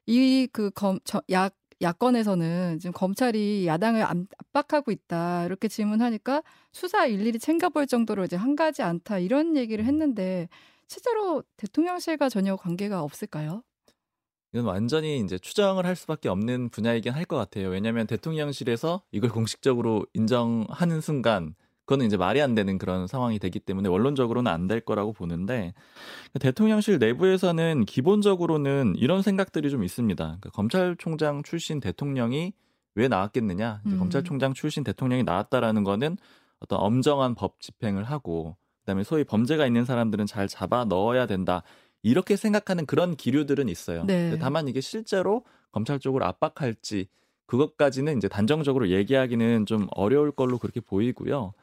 [0.06, 8.24] 이 그검약 야권에서는 지금 검찰이 야당을 압- 압박하고 있다 이렇게 질문하니까 수사 일일이 챙겨볼 정도로
[8.26, 10.48] 이제 한 가지 않다 이런 얘기를 했는데
[10.88, 13.64] 실제로 대통령실과 전혀 관계가 없을까요?
[14.54, 17.70] 이건 완전히 이제 추정을 할 수밖에 없는 분야이긴 할 것 같아요.
[17.70, 21.56] 왜냐하면 대통령실에서 이걸 공식적으로 인정하는 순간
[21.86, 25.74] 그거는 이제 말이 안 되는 그런 상황이 되기 때문에 원론적으로는 안 될 거라고 보는데
[26.40, 30.24] 대통령실 내부에서는 기본적으로는 이런 생각들이 좀 있습니다.
[30.24, 32.54] 그러니까 검찰총장 출신 대통령이
[32.96, 33.82] 왜 나왔겠느냐?
[33.86, 34.00] 이제 음.
[34.00, 36.18] 검찰총장 출신 대통령이 나왔다라는 거는
[36.60, 41.62] 어떤 엄정한 법 집행을 하고 그다음에 소위 범죄가 있는 사람들은 잘 잡아 넣어야 된다.
[42.02, 44.04] 이렇게 생각하는 그런 기류들은 있어요.
[44.06, 44.38] 네.
[44.40, 47.08] 다만 이게 실제로 검찰 쪽으로 압박할지
[47.46, 51.54] 그것까지는 이제 단정적으로 얘기하기는 좀 어려울 걸로 그렇게 보이고요.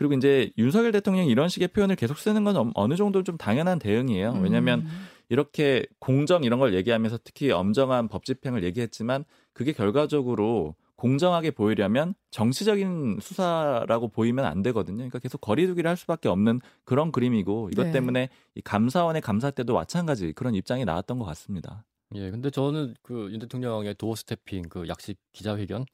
[0.00, 4.40] 그리고 이제 윤석열 대통령이 이런 식의 표현을 계속 쓰는 건 어느 정도 좀 당연한 대응이에요.
[4.40, 4.88] 왜냐하면 음.
[5.28, 13.18] 이렇게 공정 이런 걸 얘기하면서 특히 엄정한 법 집행을 얘기했지만 그게 결과적으로 공정하게 보이려면 정치적인
[13.20, 14.96] 수사라고 보이면 안 되거든요.
[14.96, 17.92] 그러니까 계속 거리두기를 할 수밖에 없는 그런 그림이고 이것 네.
[17.92, 21.84] 때문에 이 감사원의 감사 때도 마찬가지 그런 입장이 나왔던 것 같습니다.
[22.14, 25.84] 예, 근데 저는 그 윤 대통령의 도어 스태핑 그 약식 기자회견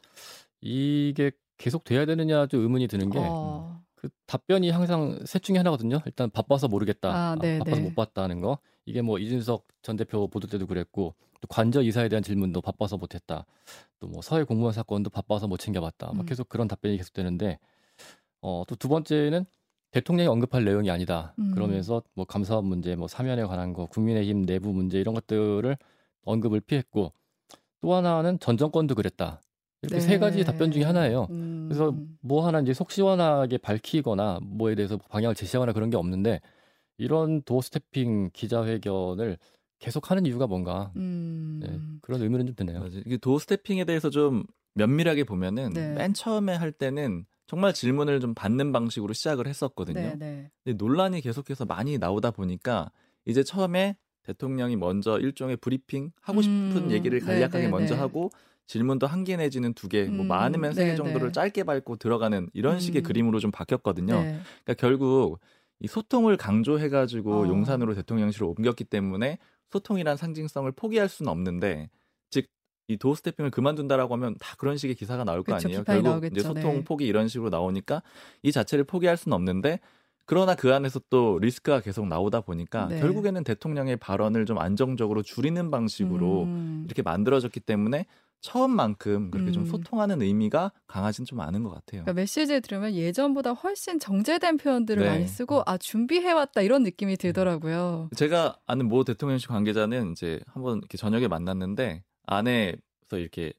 [0.61, 3.85] 이게 계속 돼야 되느냐 좀 의문이 드는 게 어.
[4.07, 6.01] 그 답변이 항상 셋 중에 하나거든요.
[6.07, 7.09] 일단 바빠서 모르겠다.
[7.11, 7.83] 아, 아, 네, 바빠서 네.
[7.83, 8.59] 못 봤다는 거.
[8.87, 13.45] 이게 뭐 이준석 전 대표 보도 때도 그랬고 또 관저 이사에 대한 질문도 바빠서 못했다.
[14.01, 16.13] 또 뭐 서해 공무원 사건도 바빠서 못 챙겨봤다.
[16.13, 16.27] 막 음.
[16.27, 17.59] 계속 그런 답변이 계속되는데
[18.43, 19.45] 어, 또 두 번째는
[19.91, 21.35] 대통령이 언급할 내용이 아니다.
[21.39, 21.53] 음.
[21.53, 25.77] 그러면서 뭐 감사원 문제, 뭐 사면에 관한 거, 국민의힘 내부 문제 이런 것들을
[26.25, 27.13] 언급을 피했고
[27.81, 29.41] 또 하나는 전 정권도 그랬다.
[29.87, 31.27] 이렇게 세 가지 답변 중에 하나예요.
[31.31, 31.67] 음.
[31.69, 36.41] 그래서 뭐 하나 이제 속 시원하게 밝히거나 뭐에 대해서 방향을 제시하거나 그런 게 없는데
[36.99, 39.39] 이런 도어 스태핑 기자회견을
[39.79, 41.61] 계속 하는 이유가 뭔가 음.
[41.63, 42.79] 네, 그런 의미는 좀 드네요.
[42.79, 43.03] 맞아요.
[43.05, 44.45] 이게 도어 스태핑에 대해서 좀
[44.75, 45.95] 면밀하게 보면은 네.
[45.95, 50.01] 맨 처음에 할 때는 정말 질문을 좀 받는 방식으로 시작을 했었거든요.
[50.01, 50.51] 네, 네.
[50.65, 52.91] 근데 논란이 계속해서 많이 나오다 보니까
[53.25, 58.01] 이제 처음에 대통령이 먼저 일종의 브리핑 하고 싶은 음, 얘기를 간략하게 네, 네, 먼저 네.
[58.01, 58.31] 하고
[58.67, 61.33] 질문도 한 개 내지는 두 개, 뭐 음, 많으면 세개 네, 정도를 네.
[61.33, 63.05] 짧게 밟고 들어가는 이런 식의 음.
[63.05, 64.15] 그림으로 좀 바뀌었거든요.
[64.15, 64.41] 네.
[64.65, 65.41] 그러니까 결국
[65.81, 67.47] 이 소통을 강조해가지고 어.
[67.49, 69.39] 용산으로 대통령실을 옮겼기 때문에
[69.71, 71.91] 소통이란 상징성을 포기할 수는 없는데
[72.31, 72.47] 즉
[72.89, 75.81] 이 도어 스태핑을 그만둔다라고 하면 다 그런 식의 기사가 나올 거 그쵸, 아니에요.
[75.81, 76.33] 비판이 결국 나오겠죠.
[76.39, 76.85] 이제 소통 네.
[76.85, 78.03] 포기 이런 식으로 나오니까
[78.45, 79.81] 이 자체를 포기할 수는 없는데
[80.25, 83.01] 그러나 그 안에서 또 리스크가 계속 나오다 보니까 네.
[83.01, 86.83] 결국에는 대통령의 발언을 좀 안정적으로 줄이는 방식으로 음.
[86.87, 88.07] 이렇게 만들어졌기 때문에
[88.41, 89.67] 처음만큼 그렇게 좀 음.
[89.67, 92.03] 소통하는 의미가 강하진 좀 않은 것 같아요.
[92.03, 95.09] 그러니까 메시지에 들으면 예전보다 훨씬 정제된 표현들을 네.
[95.09, 98.11] 많이 쓰고 아 준비해왔다 이런 느낌이 들더라고요.
[98.17, 102.79] 제가 아는 모 대통령실 관계자는 이제 한번 이렇게 저녁에 만났는데 안에서
[103.13, 103.53] 이렇게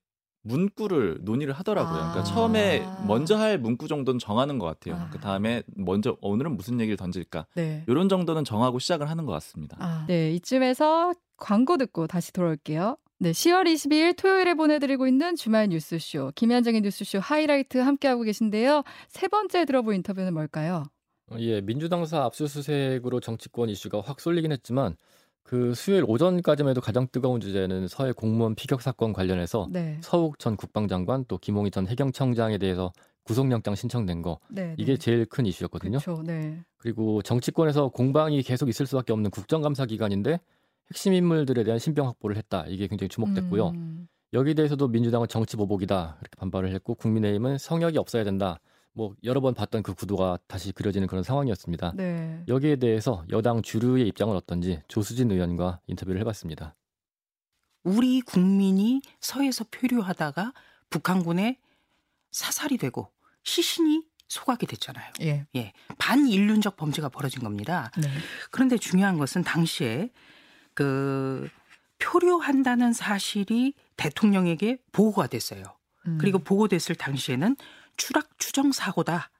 [0.48, 1.94] 문구를 논의를 하더라고요.
[1.94, 2.24] 그러니까 아.
[2.24, 4.96] 처음에 먼저 할 문구 정도는 정하는 것 같아요.
[4.96, 5.10] 아.
[5.12, 7.84] 그 다음에 먼저 오늘은 무슨 얘기를 던질까 네.
[7.88, 9.78] 이런 정도는 정하고 시작을 하는 것 같습니다.
[9.80, 12.98] 아, 네, 이쯤에서 광고 듣고 다시 돌아올게요.
[13.19, 18.84] 네, 10월 22일 토요일에 보내드리고 있는 주말 뉴스쇼 김현정의 뉴스쇼 하이라이트 함께하고 계신데요.
[19.08, 20.84] 세 번째 들어볼 인터뷰는 뭘까요?
[21.32, 24.95] 어, 예, 민주당사 압수수색으로 정치권 이슈가 확 쏠리긴 했지만
[25.41, 30.56] 그 수요일 오전까지만 해도 가장 뜨거운 주제는 서해 공무원 피격 사건 관련해서 네, 서욱 전
[30.56, 35.97] 국방장관 또 김홍희 전 해경청장에 대해서 구속영장 신청된 거 네, 이게 제일 큰 이슈였거든요.
[35.99, 36.21] 그렇죠.
[36.21, 40.39] 네, 그리고 정치권에서 공방이 계속 있을 수밖에 없는 국정감사 기간인데
[40.91, 42.65] 핵심 인물들에 대한 신병 확보를 했다.
[42.67, 43.69] 이게 굉장히 주목됐고요.
[43.69, 48.60] 음, 여기에 대해서도 민주당은 정치 보복이다 이렇게 반발을 했고 국민의힘은 성역이 없어야 된다.
[48.93, 51.93] 뭐 여러 번 봤던 그 구도가 다시 그려지는 그런 상황이었습니다.
[51.95, 56.76] 네, 여기에 대해서 여당 주류의 입장은 어떤지 조수진 의원과 인터뷰를 해봤습니다.
[57.84, 60.54] 우리 국민이 서해에서 표류하다가
[60.89, 61.60] 북한군에
[62.32, 63.12] 사살이 되고
[63.43, 65.13] 시신이 소각이 됐잖아요.
[65.21, 65.73] 예.
[65.97, 67.91] 반인륜적 범죄가 벌어진 겁니다.
[67.97, 68.10] 네.
[68.52, 70.12] 그런데 중요한 것은 당시에
[70.78, 71.50] 그
[71.98, 75.63] 표류한다는 사실이 대통령에게 보고가 됐어요.
[76.06, 76.20] 음.
[76.22, 77.56] 그리고 보고됐을 당시에는
[77.98, 79.32] 추락 추정 사고다.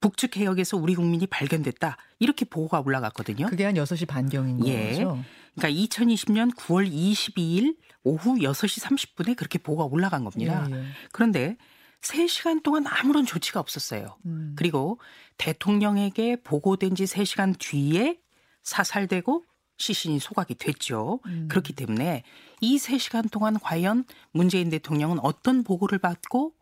[0.00, 1.96] 북측 해역에서 우리 국민이 발견됐다.
[2.18, 3.46] 이렇게 보고가 올라갔거든요.
[3.46, 4.88] 그게 한 6시 반경인 예.
[4.88, 5.22] 거죠.
[5.54, 10.66] 그러니까 2020년 9월 22일 오후 6시 30분에 그렇게 보고가 올라간 겁니다.
[10.72, 10.84] 예, 예.
[11.12, 11.56] 그런데
[12.00, 14.16] 3시간 동안 아무런 조치가 없었어요.
[14.26, 14.56] 음.
[14.56, 14.98] 그리고
[15.38, 18.18] 대통령에게 보고된 지 3시간 뒤에
[18.64, 19.44] 사살되고
[19.80, 21.20] 시신이 소각이 됐죠.
[21.26, 21.48] 음.
[21.48, 22.22] 그렇기 때문에
[22.60, 26.52] 이 3시간 동안 과연 문재인 대통령은 어떤 보고를 받고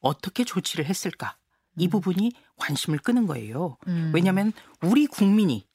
[0.00, 1.36] 어떻게 조치를 했을까?
[1.76, 3.76] 이 부분이 관심을 끄는 거예요.
[3.88, 4.12] 음.
[4.14, 5.66] 왜냐하면 우리 국민이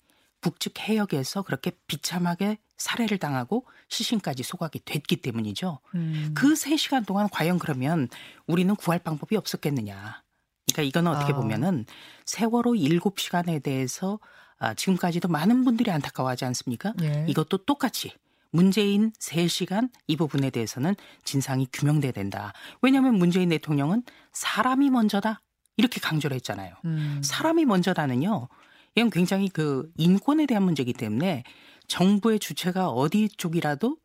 [0.42, 5.80] 북측 해역에서 그렇게 비참하게 살해를 당하고 시신까지 소각이 됐기 때문이죠.
[5.96, 6.32] 음.
[6.36, 8.08] 그 3시간 동안 과연 그러면
[8.46, 10.24] 우리는 구할 방법이 없었겠느냐.
[10.68, 11.36] 그러니까 이거는 어떻게 아.
[11.36, 11.86] 보면은
[12.26, 14.20] 세월호 7시간에 대해서
[14.60, 16.94] 아, 지금까지도 많은 분들이 안타까워하지 않습니까?
[17.02, 17.26] 예.
[17.28, 18.14] 이것도 똑같이
[18.52, 22.54] 문재인 3시간 이 부분에 대해서는 진상이 규명돼야 된다.
[22.82, 25.42] 왜냐하면 문재인 대통령은 사람이 먼저다.
[25.76, 26.74] 이렇게 강조를 했잖아요.
[26.86, 27.22] 음.
[27.24, 28.48] 사람이 먼저다는요.
[28.96, 31.44] 이건 굉장히 그 인권에 대한 문제이기 때문에
[31.88, 33.98] 정부의 주체가 어디 쪽이라도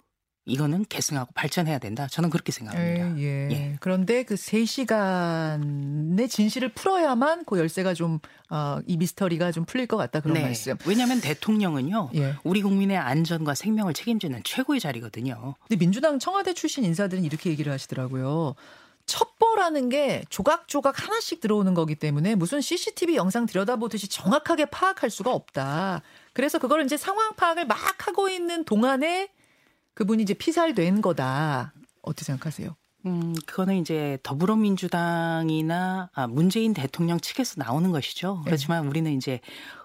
[0.45, 2.09] 이거는 계승하고 발전해야 된다.
[2.09, 3.17] 저는 그렇게 생각합니다.
[3.17, 3.51] 예, 예.
[3.53, 3.77] 예.
[3.81, 8.19] 그런데 그 3시간의 진실을 풀어야만 그 열쇠가 좀,
[8.51, 10.19] 어, 이 미스터리가 좀 풀릴 것 같다.
[10.21, 10.43] 그런 네.
[10.43, 10.77] 말씀.
[10.85, 12.11] 왜냐하면 대통령은요.
[12.17, 12.35] 예.
[12.43, 15.55] 우리 국민의 안전과 생명을 책임지는 최고의 자리거든요.
[15.61, 18.57] 근데 민주당 청와대 출신 인사들은 이렇게 얘기를 하시더라고요.
[19.07, 26.03] 첩보라는 게 조각조각 하나씩 들어오는 거기 때문에 무슨 CCTV 영상 들여다보듯이 정확하게 파악할 수가 없다.
[26.33, 29.29] 그래서 그걸 이제 상황 파악을 막 하고 있는 동안에
[29.95, 31.73] 그분이 이제 피살된 거다.
[32.03, 32.75] 어떻게 생각하세요?
[33.07, 38.37] 음, 그거는 이제 더불어민주당이나 아, 문재인 대통령 측에서 나오는 것이죠.
[38.45, 38.51] 네.
[38.51, 38.89] 그렇지만 네.
[38.89, 39.41] 우리는 이제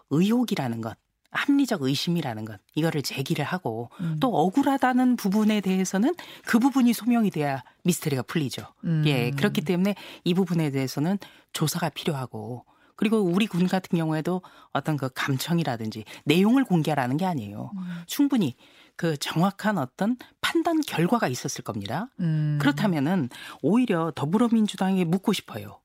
[0.09, 0.97] 의혹이라는 것,
[1.31, 4.17] 합리적 의심이라는 것, 이거를 제기를 하고 음.
[4.19, 8.67] 또 억울하다는 부분에 대해서는 그 부분이 소명이 돼야 미스터리가 풀리죠.
[8.85, 9.03] 음.
[9.05, 11.17] 예, 그렇기 때문에 이 부분에 대해서는
[11.53, 14.41] 조사가 필요하고 그리고 우리 군 같은 경우에도
[14.73, 17.71] 어떤 그 감청이라든지 내용을 공개하라는 게 아니에요.
[17.75, 18.01] 음.
[18.07, 18.55] 충분히
[18.97, 22.09] 그 정확한 어떤 판단 결과가 있었을 겁니다.
[22.19, 22.57] 음.
[22.59, 23.29] 그렇다면은
[23.61, 25.79] 오히려 더불어민주당에 묻고 싶어요.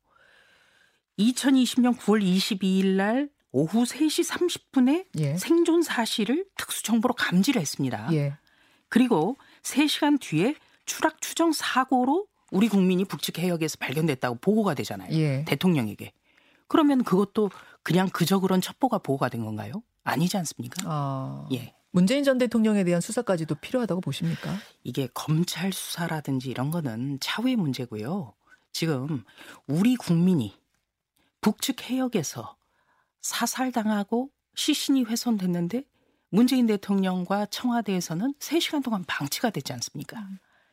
[1.19, 5.37] 2020년 9월 22일 날 오후 3시 30분에 예.
[5.37, 8.09] 생존 사실을 특수정보로 감지를 했습니다.
[8.13, 8.35] 예.
[8.89, 10.55] 그리고 3시간 뒤에
[10.87, 15.13] 추락 추정 사고로 우리 국민이 북측 해역에서 발견됐다고 보고가 되잖아요.
[15.13, 15.45] 예.
[15.47, 16.13] 대통령에게.
[16.67, 17.51] 그러면 그것도
[17.83, 19.83] 그냥 그저 그런 첩보가 보고가 된 건가요?
[20.03, 20.83] 아니지 않습니까?
[20.87, 21.47] 아...
[21.53, 21.75] 예.
[21.93, 24.57] 문재인 전 대통령에 대한 수사까지도 필요하다고 보십니까?
[24.83, 28.35] 이게 검찰 수사라든지 이런 거는 차후의 문제고요.
[28.73, 29.25] 지금
[29.67, 30.57] 우리 국민이
[31.43, 32.57] 북측 해역에서
[33.21, 35.85] 사살당하고 시신이 훼손됐는데
[36.31, 40.27] 문재인 대통령과 청와대에서는 3시간 동안 방치가 됐지 않습니까?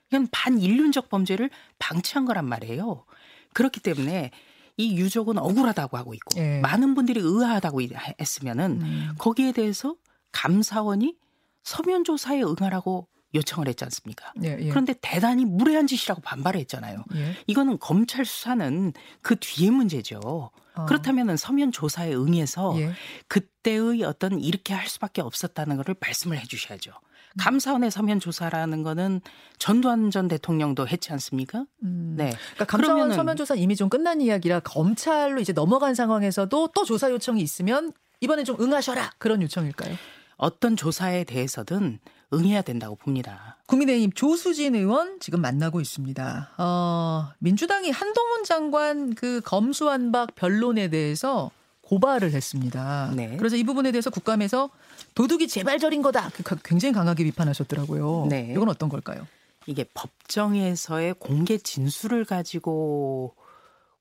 [0.08, 1.50] 이건 반인륜적 범죄를
[1.80, 3.06] 방치한 거란 말이에요.
[3.54, 4.32] 그렇기 때문에
[4.78, 6.60] 이 유족은 억울하다고 하고 있고 예.
[6.62, 7.82] 많은 분들이 의아하다고
[8.22, 9.10] 했으면은 음.
[9.18, 9.98] 거기에 대해서
[10.32, 11.16] 감사원이
[11.64, 14.34] 서면 조사에 응하라고 요청을 했지 않습니까?
[14.44, 14.70] 예, 예.
[14.70, 17.04] 그런데 대단히 무례한 짓이라고 반발을 했잖아요.
[17.16, 17.36] 예.
[17.48, 20.52] 이거는 검찰 수사는 그 뒤에 문제죠.
[20.76, 20.86] 어.
[20.86, 22.94] 그렇다면 서면 조사에 응해서 예.
[23.28, 26.92] 그때의 어떤 이렇게 할 수밖에 없었다는 것을 말씀을 해 주셔야죠.
[26.92, 27.38] 음.
[27.38, 29.22] 감사원의 서면 조사라는 거는
[29.60, 31.66] 전두환 전 대통령도 했지 않습니까?
[31.84, 32.16] 음.
[32.18, 32.34] 네.
[32.56, 37.42] 그러니까 감사원 서면 조사 이미 좀 끝난 이야기라 검찰로 이제 넘어간 상황에서도 또 조사 요청이
[37.42, 39.96] 있으면 이번에 좀 응하셔라 그런 요청일까요?
[40.40, 42.00] 어떤 조사에 대해서든
[42.34, 43.58] 응해야 된다고 봅니다.
[43.68, 46.52] 국민의힘 조수진 의원 지금 만나고 있습니다.
[46.58, 53.12] 어, 민주당이 한동훈 장관 그 검수완박 변론에 대해서 고발을 했습니다.
[53.16, 53.36] 네.
[53.38, 54.70] 그래서 이 부분에 대해서 국감에서
[55.14, 56.30] 도둑이 재발절인 거다.
[56.30, 58.28] 그 굉장히 강하게 비판하셨더라고요.
[58.30, 58.54] 네.
[58.56, 59.28] 이건 어떤 걸까요?
[59.66, 63.36] 이게 법정에서의 공개 진술을 가지고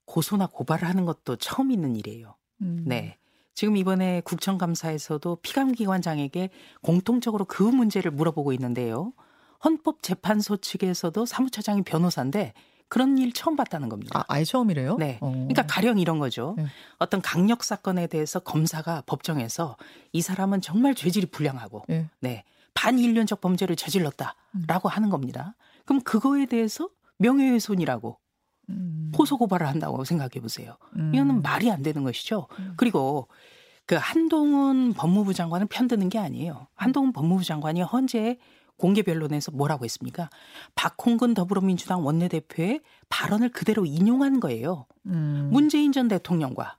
[0.05, 2.35] 고소나 고발을 하는 것도 처음 있는 일이에요.
[2.61, 2.83] 음.
[2.85, 3.17] 네.
[3.53, 6.49] 지금 이번에 국정감사에서도 피감기관장에게
[6.81, 9.13] 공통적으로 그 문제를 물어보고 있는데요.
[9.63, 12.53] 헌법재판소 측에서도 사무처장이 변호사인데
[12.87, 14.19] 그런 일 처음 봤다는 겁니다.
[14.19, 14.97] 아, 아예 처음이래요?
[14.97, 15.19] 네.
[15.21, 15.31] 어.
[15.31, 16.55] 그러니까 가령 이런 거죠.
[16.57, 16.65] 네.
[16.97, 19.77] 어떤 강력 사건에 대해서 검사가 법정에서
[20.11, 22.09] 이 사람은 정말 죄질이 불량하고 네.
[22.19, 22.43] 네.
[22.73, 24.89] 반인륜적 범죄를 저질렀다라고 음.
[24.89, 25.55] 하는 겁니다.
[25.85, 28.17] 그럼 그거에 대해서 명예훼손이라고
[28.69, 29.11] 음.
[29.15, 30.77] 고소 고발을 한다고 생각해 보세요.
[30.95, 31.11] 음.
[31.13, 32.47] 이거는 말이 안 되는 것이죠.
[32.59, 32.73] 음.
[32.77, 33.27] 그리고
[33.85, 36.67] 그 한동훈 법무부 장관을 편드는 게 아니에요.
[36.75, 38.37] 한동훈 법무부 장관이 헌재
[38.77, 40.29] 공개 변론에서 뭐라고 했습니까?
[40.75, 44.85] 박홍근 더불어민주당 원내대표의 발언을 그대로 인용한 거예요.
[45.07, 45.49] 음.
[45.51, 46.77] 문재인 전 대통령과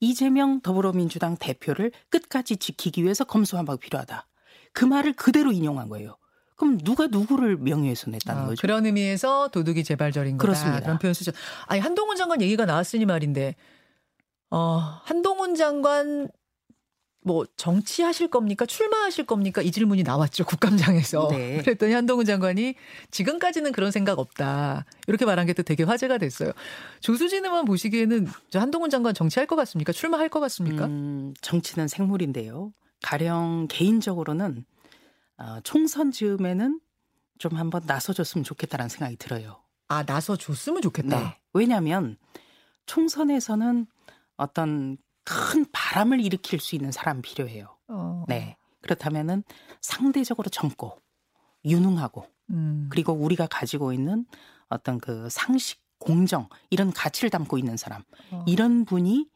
[0.00, 4.26] 이재명 더불어민주당 대표를 끝까지 지키기 위해서 검수한박이 필요하다.
[4.72, 6.16] 그 말을 그대로 인용한 거예요.
[6.56, 8.60] 그럼 누가 누구를 명예훼손했다는 아, 거죠?
[8.60, 10.46] 그런 의미에서 도둑이 재발절인 거다.
[10.46, 10.80] 그렇습니다.
[10.80, 11.32] 그런 표현 쓰죠.
[11.66, 13.54] 아니 한동훈 장관 얘기가 나왔으니 말인데
[14.50, 16.28] 어, 한동훈 장관
[17.24, 18.66] 뭐 정치하실 겁니까?
[18.66, 19.62] 출마하실 겁니까?
[19.62, 21.28] 이 질문이 나왔죠 국감장에서.
[21.30, 21.58] 네.
[21.62, 22.74] 그랬더니 한동훈 장관이
[23.12, 24.84] 지금까지는 그런 생각 없다.
[25.06, 26.50] 이렇게 말한 게 또 되게 화제가 됐어요.
[27.00, 29.92] 조수진 의원 보시기에는 저 한동훈 장관 정치할 것 같습니까?
[29.92, 30.86] 출마할 것 같습니까?
[30.86, 32.72] 음, 정치는 생물인데요.
[33.02, 34.64] 가령 개인적으로는
[35.42, 36.80] 어, 총선 즈음에는
[37.38, 39.60] 좀 한번 나서줬으면 좋겠다라는 생각이 들어요.
[39.88, 41.18] 아 나서줬으면 좋겠다.
[41.18, 41.40] 네.
[41.52, 42.16] 왜냐하면
[42.86, 43.86] 총선에서는
[44.36, 47.76] 어떤 큰 바람을 일으킬 수 있는 사람 필요해요.
[47.88, 48.24] 어.
[48.28, 48.56] 네.
[48.82, 49.42] 그렇다면은
[49.80, 50.98] 상대적으로 젊고
[51.64, 52.88] 유능하고 음.
[52.90, 54.24] 그리고 우리가 가지고 있는
[54.68, 58.44] 어떤 그 상식, 공정 이런 가치를 담고 있는 사람 어.
[58.46, 59.28] 이런 분이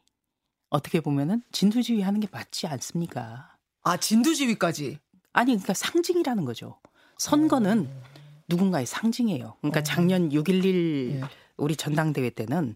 [0.69, 3.55] 어떻게 보면은 진두지휘 하는 게 맞지 않습니까?
[3.83, 4.99] 아 진두지휘까지
[5.37, 6.79] 아니 그러니까 상징이라는 거죠.
[7.17, 8.03] 선거는 어.
[8.49, 9.57] 누군가의 상징이에요.
[9.61, 9.83] 그러니까 어.
[9.83, 11.21] 작년 6.11 예.
[11.57, 12.75] 우리 전당대회 때는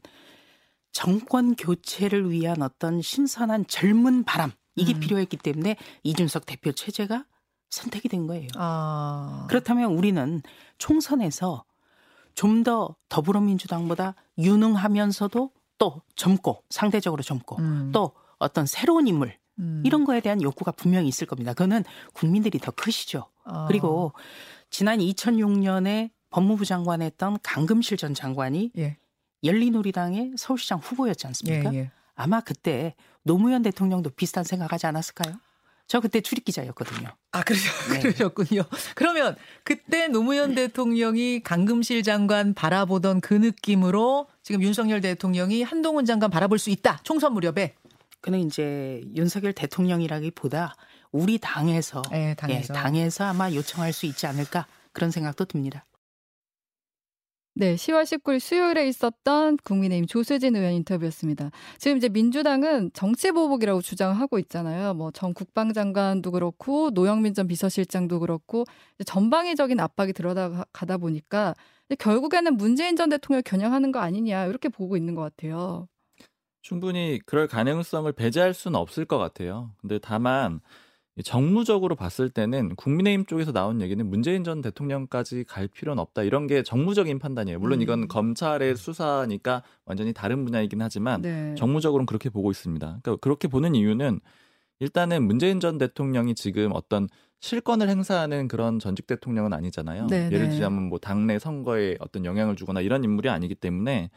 [0.91, 4.99] 정권 교체를 위한 어떤 신선한 젊은 바람 이게 음.
[4.99, 7.25] 필요했기 때문에 이준석 대표 체제가
[7.71, 8.47] 선택이 된 거예요.
[8.55, 9.47] 아.
[9.49, 10.41] 그렇다면 우리는
[10.77, 11.65] 총선에서
[12.35, 17.91] 좀 더 더불어민주당보다 유능하면서도 또 젊고 상대적으로 젊고 음.
[17.91, 19.83] 또 어떤 새로운 인물 음.
[19.85, 21.53] 이런 거에 대한 욕구가 분명히 있을 겁니다.
[21.53, 21.83] 그거는
[22.13, 23.25] 국민들이 더 크시죠.
[23.43, 23.65] 아.
[23.67, 24.13] 그리고
[24.69, 28.97] 지난 2006년에 법무부 장관 했던 강금실 전 장관이 예.
[29.43, 31.73] 열린우리당의 서울시장 후보였지 않습니까?
[31.73, 31.91] 예, 예.
[32.15, 35.35] 아마 그때 노무현 대통령도 비슷한 생각하지 않았을까요?
[35.87, 37.09] 저 그때 출입 기자였거든요.
[37.33, 37.99] 아, 그러셨, 네.
[37.99, 38.63] 그러셨군요.
[38.95, 39.35] 그러면
[39.65, 46.69] 그때 노무현 대통령이 강금실 장관 바라보던 그 느낌으로 지금 윤석열 대통령이 한동훈 장관 바라볼 수
[46.69, 47.01] 있다.
[47.03, 47.75] 총선 무렵에.
[48.21, 50.75] 그는 이제 윤석열 대통령이라기보다
[51.11, 52.73] 우리 당에서, 예, 당에서.
[52.73, 55.85] 예, 당에서 아마 요청할 수 있지 않을까 그런 생각도 듭니다.
[57.53, 61.51] 네, 10월 19일 수요일에 있었던 국민의힘 조수진 의원 인터뷰였습니다.
[61.79, 64.93] 지금 이제 민주당은 정치 보복이라고 주장하고 있잖아요.
[64.93, 68.63] 뭐 전 국방장관도 그렇고 노영민 전 비서실장도 그렇고
[69.05, 71.53] 전방위적인 압박이 들어가다 보니까
[71.99, 75.87] 결국에는 문재인 전 대통령 겨냥하는 거 아니냐 이렇게 보고 있는 것 같아요.
[76.61, 79.71] 충분히 그럴 가능성을 배제할 수는 없을 것 같아요.
[79.81, 80.61] 근데 다만
[81.23, 86.23] 정무적으로 봤을 때는 국민의힘 쪽에서 나온 얘기는 문재인 전 대통령까지 갈 필요는 없다.
[86.23, 87.59] 이런 게 정무적인 판단이에요.
[87.59, 88.07] 물론 이건 음.
[88.07, 91.53] 검찰의 수사니까 완전히 다른 분야이긴 하지만 네.
[91.55, 92.99] 정무적으로는 그렇게 보고 있습니다.
[93.01, 94.19] 그러니까 그렇게 보는 이유는
[94.79, 97.07] 일단은 문재인 전 대통령이 지금 어떤
[97.39, 100.07] 실권을 행사하는 그런 전직 대통령은 아니잖아요.
[100.07, 100.49] 네, 예를 네.
[100.49, 104.09] 들자면 뭐 당내 선거에 어떤 영향을 주거나 이런 인물이 아니기 때문에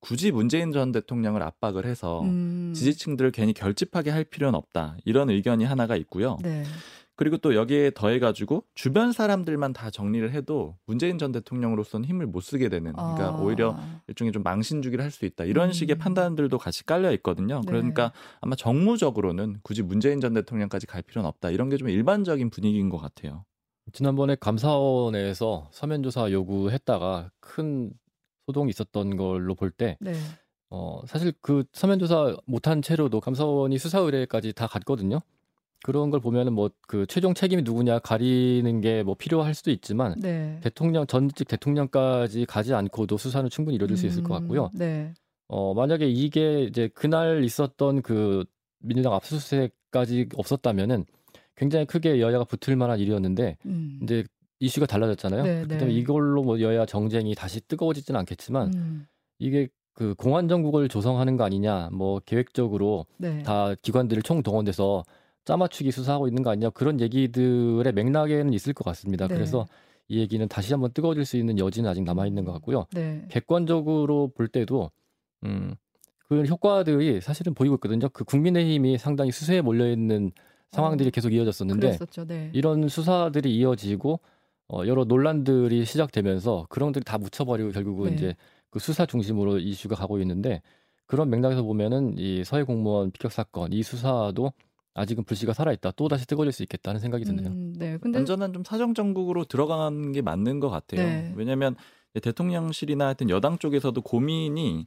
[0.00, 2.72] 굳이 문재인 전 대통령을 압박을 해서 음.
[2.74, 4.96] 지지층들을 괜히 결집하게 할 필요는 없다.
[5.04, 6.38] 이런 의견이 하나가 있고요.
[6.42, 6.64] 네.
[7.16, 12.70] 그리고 또 여기에 더해가지고 주변 사람들만 다 정리를 해도 문재인 전 대통령으로서는 힘을 못 쓰게
[12.70, 12.94] 되는.
[12.94, 13.40] 그러니까 아.
[13.42, 13.78] 오히려
[14.08, 15.44] 일종의 좀 망신주기를 할 수 있다.
[15.44, 15.72] 이런 음.
[15.72, 17.60] 식의 판단들도 같이 깔려 있거든요.
[17.60, 17.66] 네.
[17.66, 21.50] 그러니까 아마 정무적으로는 굳이 문재인 전 대통령까지 갈 필요는 없다.
[21.50, 23.44] 이런 게 좀 일반적인 분위기인 것 같아요.
[23.92, 27.90] 지난번에 감사원에서 서면 조사 요구했다가 큰
[28.50, 30.14] 소동이 있었던 걸로 볼 때 네.
[30.70, 35.20] 어, 사실 그 서면 조사 못한 채로도 감사원이 수사 의뢰까지 다 갔거든요.
[35.82, 40.58] 그런 걸 보면은 뭐 그 최종 책임이 누구냐 가리는 게 뭐 필요할 수도 있지만 네.
[40.62, 44.70] 대통령 전직 대통령까지 가지 않고도 수사는 충분히 이루어질 수 있을 것 음, 같고요.
[44.74, 45.14] 네.
[45.48, 48.44] 어, 만약에 이게 이제 그날 있었던 그
[48.78, 51.04] 민주당 압수수색까지 없었다면은
[51.56, 54.00] 굉장히 크게 여야가 붙을 만한 일이었는데 음.
[54.02, 54.24] 이제
[54.60, 55.42] 이슈가 달라졌잖아요.
[55.42, 55.78] 네, 그렇기 네.
[55.78, 59.06] 때문에 이걸로 뭐 여야 정쟁이 다시 뜨거워지지는 않겠지만 음.
[59.38, 63.42] 이게 그 공안 정국을 조성하는 거 아니냐, 뭐 계획적으로 네.
[63.42, 65.02] 다 기관들을 총 동원돼서
[65.46, 69.26] 짜맞추기 수사하고 있는 거 아니냐 그런 얘기들의 맥락에는 있을 것 같습니다.
[69.26, 69.34] 네.
[69.34, 69.66] 그래서
[70.08, 72.86] 이 얘기는 다시 한번 뜨거워질 수 있는 여지는 아직 남아 있는 것 같고요.
[72.92, 73.24] 네.
[73.30, 74.90] 객관적으로 볼 때도
[75.44, 75.74] 음,
[76.28, 78.08] 그 효과들이 사실은 보이고 있거든요.
[78.10, 80.32] 그 국민의힘이 상당히 수세에 몰려 있는
[80.72, 81.98] 상황들이 어, 계속 이어졌었는데.
[82.26, 82.50] 네.
[82.52, 84.20] 이런 수사들이 이어지고
[84.72, 88.16] 어, 여러 논란들이 시작되면서 그런 것들이 다 묻혀버리고 결국은 네.
[88.16, 88.34] 이제
[88.70, 90.62] 그 수사 중심으로 이슈가 가고 있는데
[91.06, 94.52] 그런 맥락에서 보면은 이 서해 공무원 피격 사건 이 수사도
[94.94, 95.92] 아직은 불씨가 살아있다.
[95.92, 97.48] 또 다시 뜨거워질 수 있겠다는 생각이 드네요.
[97.48, 97.98] 음, 네.
[98.00, 101.04] 근데 완전한 좀 사정 정국으로 들어가는 게 맞는 것 같아요.
[101.04, 101.32] 네.
[101.36, 101.74] 왜냐하면
[102.20, 104.86] 대통령실이나 하여튼 여당 쪽에서도 고민이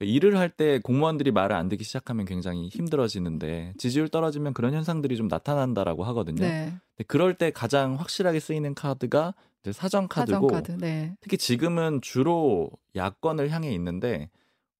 [0.00, 5.28] 일을 할 때 공무원들이 말을 안 듣기 시작하면 굉장히 힘들어지는데 지지율 떨어지면 그런 현상들이 좀
[5.28, 6.42] 나타난다라고 하거든요.
[6.42, 6.72] 네.
[6.96, 9.34] 근데 그럴 때 가장 확실하게 쓰이는 카드가
[9.72, 10.72] 사정 카드고 사정 카드.
[10.78, 11.14] 네.
[11.20, 14.30] 특히 지금은 주로 야권을 향해 있는데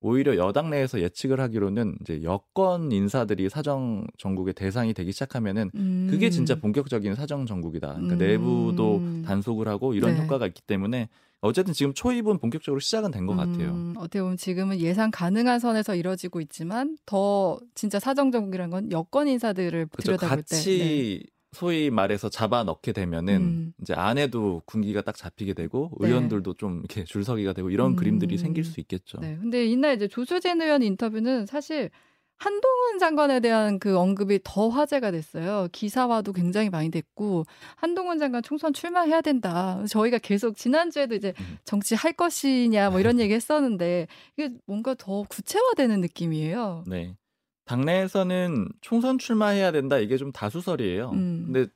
[0.01, 6.07] 오히려 여당 내에서 예측을 하기로는 이제 여권 인사들이 사정 정국의 대상이 되기 시작하면은 음.
[6.09, 7.95] 그게 진짜 본격적인 사정 정국이다.
[7.95, 8.19] 그러니까 음.
[8.19, 10.23] 내부도 단속을 하고 이런 네.
[10.23, 11.09] 효과가 있기 때문에
[11.41, 13.71] 어쨌든 지금 초입은 본격적으로 시작은 된 것 같아요.
[13.71, 19.87] 음, 어떻게 보면 지금은 예상 가능한 선에서 이뤄지고 있지만 더 진짜 사정정국이라는 건 여권 인사들을
[19.87, 20.17] 그렇죠.
[20.17, 20.57] 들여다볼 때 네.
[20.57, 23.73] 같이 소위 말해서 잡아 넣게 되면은 음.
[23.81, 26.09] 이제 안에도 군기가 딱 잡히게 되고 네.
[26.09, 27.97] 의원들도 좀 이렇게 줄서기가 되고 이런 음.
[27.97, 29.19] 그림들이 생길 수 있겠죠.
[29.21, 29.37] 네.
[29.41, 31.91] 근데 이날 이제 조수진 의원 인터뷰는 사실
[32.39, 35.69] 한동훈 장관에 대한 그 언급이 더 화제가 됐어요.
[35.73, 37.45] 기사화도 굉장히 많이 됐고
[37.77, 39.83] 한동훈 장관 총선 출마해야 된다.
[39.89, 41.59] 저희가 계속 지난주에도 이제 음.
[41.65, 46.85] 정치 할 것이냐 뭐 이런 얘기 했었는데 이게 뭔가 더 구체화되는 느낌이에요.
[46.87, 47.17] 네.
[47.65, 51.11] 당내에서는 총선 출마해야 된다 이게 좀 다수설이에요.
[51.11, 51.51] 음.
[51.53, 51.67] 근데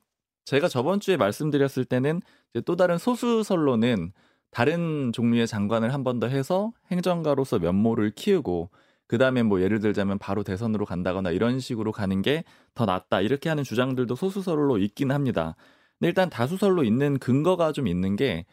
[0.45, 2.21] 제가 저번 주에 말씀드렸을 때는
[2.55, 4.13] 이제 또 다른 소수설로는
[4.51, 8.71] 다른 종류의 장관을 한 번 더 해서 행정가로서 면모를 키우고
[9.09, 12.45] 그 다음에 뭐 예를 들자면 바로 대선으로 간다거나 이런 식으로 가는 게
[12.75, 15.57] 더 낫다 이렇게 하는 주장들도 소수설로 있긴 합니다.
[15.99, 18.47] 근데 일단 다수설로 있는 근거가 좀 있는 게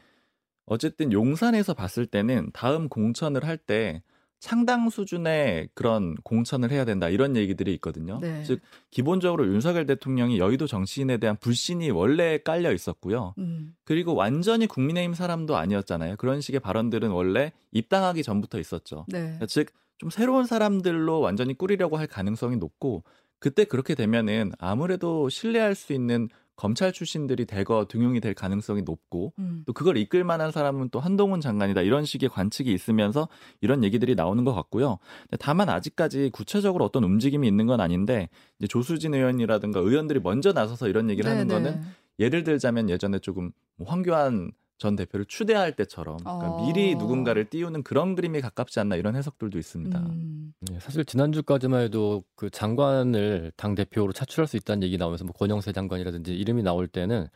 [0.66, 4.04] 어쨌든 용산에서 봤을 때는 다음 공천을 할 때
[4.40, 8.20] 창당 수준의 그런 공천을 해야 된다 이런 얘기들이 있거든요.
[8.22, 8.44] 네.
[8.44, 13.36] 즉 기본적으로 윤석열 대통령이 여의도 정치인에 대한 불신이 원래 깔려 있었고요.
[13.38, 13.76] 음.
[13.84, 16.16] 그리고 완전히 국민의힘 사람도 아니었잖아요.
[16.16, 19.06] 그런 식의 발언들은 원래 입당하기 전부터 있었죠.
[19.10, 19.38] 네.
[19.48, 23.04] 즉 좀 새로운 사람들로 완전히 꾸리려고 할 가능성이 높고
[23.38, 26.30] 그때 그렇게 되면은 아무래도 신뢰할 수 있는
[26.60, 29.64] 검찰 출신들이 대거 등용이 될 가능성이 높고 음.
[29.66, 33.30] 또 그걸 이끌 만한 사람은 또 한동훈 장관이다 이런 식의 관측이 있으면서
[33.62, 34.98] 이런 얘기들이 나오는 것 같고요.
[35.40, 38.28] 다만 아직까지 구체적으로 어떤 움직임이 있는 건 아닌데
[38.60, 41.64] 이제 조수진 의원이라든가 의원들이 먼저 나서서 이런 얘기를 하는 네네.
[41.64, 41.82] 거는
[42.20, 46.66] 예를 들자면 예전에 조금 뭐 황교안 전 대표를 추대할 때처럼 그러니까 어.
[46.66, 50.00] 미리 누군가를 띄우는 그런 그림이 가깝지 않나 이런 해석들도 있습니다.
[50.00, 50.54] 음.
[50.72, 55.74] 예, 사실 지난주까지만 해도 그 장관을 당 대표로 차출할 수 있다는 얘기 나오면서 뭐 권영세
[55.74, 57.28] 장관이라든지 이름이 나올 때는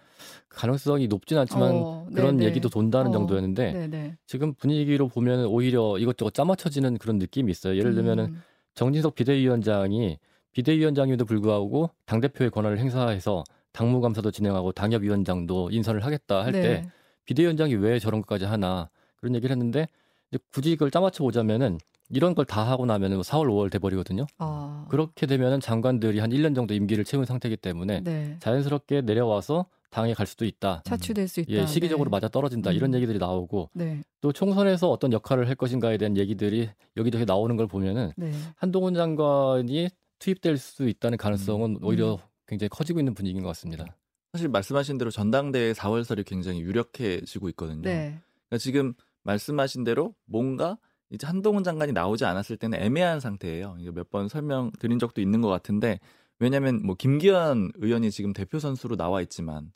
[0.47, 2.49] 가능성이 높진 않지만 어, 그런 네네.
[2.49, 4.17] 얘기도 돈다는 어, 정도였는데 네네.
[4.25, 7.77] 지금 분위기로 보면 오히려 이것저것 짜맞춰지는 그런 느낌이 있어요.
[7.77, 8.41] 예를 들면은 음.
[8.73, 10.17] 정진석 비대위원장이
[10.53, 16.89] 비대위원장임에도 불구하고 당 대표의 권한을 행사해서 당무감사도 진행하고 당협위원장도 인선을 하겠다 할때 네.
[17.26, 19.88] 비대위원장이 왜 저런 것까지 하나 그런 얘기를 했는데
[20.32, 21.78] 이제 굳이 그걸 짜맞춰 보자면은
[22.09, 24.26] 이런 걸 다 하고 나면은 뭐 4월 5월 돼 버리거든요.
[24.38, 24.86] 아.
[24.89, 28.38] 그렇게 되면은 장관들이 한 1년 정도 임기를 채운 상태이기 때문에 네.
[28.39, 30.82] 자연스럽게 내려와서 당에 갈 수도 있다.
[30.86, 31.51] 차출될 수 있다.
[31.53, 32.11] 예, 시기적으로 네.
[32.11, 32.95] 맞아 떨어진다 이런 음.
[32.95, 34.01] 얘기들이 나오고 네.
[34.21, 38.32] 또 총선에서 어떤 역할을 할 것인가에 대한 얘기들이 여기저기 나오는 걸 보면은 네.
[38.57, 42.17] 한동훈 장관이 투입될 수 있다는 가능성은 오히려 음.
[42.47, 43.86] 굉장히 커지고 있는 분위기인 것 같습니다.
[44.34, 47.84] 사실 말씀하신 대로 전당대회 4월설이 굉장히 유력해지고 있거든요.
[47.84, 48.19] 네.
[48.49, 50.77] 그러니까 지금 말씀하신 대로 뭔가
[51.11, 53.77] 이제 한동훈 장관이 나오지 않았을 때는 애매한 상태예요.
[53.79, 55.99] 이거 몇번 설명 드린 적도 있는 것 같은데
[56.39, 59.71] 왜냐하면 뭐 김기현 의원이 지금 대표 선수로 나와 있지만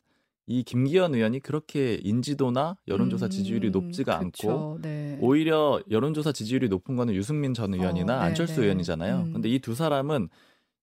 [0.48, 4.78] 이 김기현 의원이 그렇게 인지도나 여론조사 음, 지지율이 높지가 않고 그쵸.
[4.82, 5.18] 네.
[5.20, 8.62] 오히려 여론조사 지지율이 높은 거는 유승민 전 의원이나 어, 네, 안철수 네.
[8.62, 9.20] 의원이잖아요.
[9.20, 9.32] 음.
[9.34, 10.28] 근데 이 두 사람은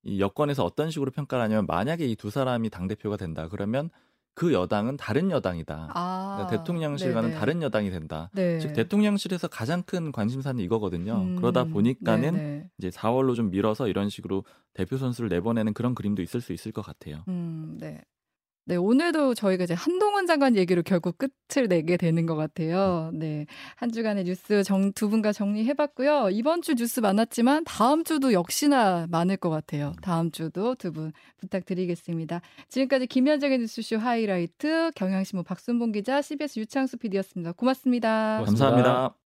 [0.06, 3.90] 이 여권에서 어떤 식으로 평가를 하냐면 만약에 이 두 사람이 당 대표가 된다 그러면
[4.34, 5.92] 그 여당은 다른 여당이다.
[5.94, 7.40] 아, 그러니까 대통령실과는 네네.
[7.40, 8.30] 다른 여당이 된다.
[8.34, 8.60] 네.
[8.60, 11.22] 즉 대통령실에서 가장 큰 관심사는 이거거든요.
[11.22, 12.70] 음, 그러다 보니까는 네네.
[12.78, 14.44] 이제 4월로 좀 밀어서 이런 식으로
[14.74, 17.24] 대표 선수를 내보내는 그런 그림도 있을 수 있을 것 같아요.
[17.30, 18.02] 음, 네.
[18.68, 23.12] 네, 오늘도 저희가 이제 한동훈 장관 얘기로 결국 끝을 내게 되는 것 같아요.
[23.14, 23.46] 네.
[23.76, 26.30] 한 주간의 뉴스 정, 두 분과 정리해봤고요.
[26.32, 29.94] 이번 주 뉴스 많았지만 다음 주도 역시나 많을 것 같아요.
[30.02, 32.42] 다음 주도 두 분 부탁드리겠습니다.
[32.70, 37.52] 지금까지 김현정의 뉴스쇼 하이라이트 경향신문 박순봉 기자, CBS 유창수 PD였습니다.
[37.52, 38.38] 고맙습니다.
[38.40, 38.46] 고맙습니다.
[38.46, 39.16] 감사합니다.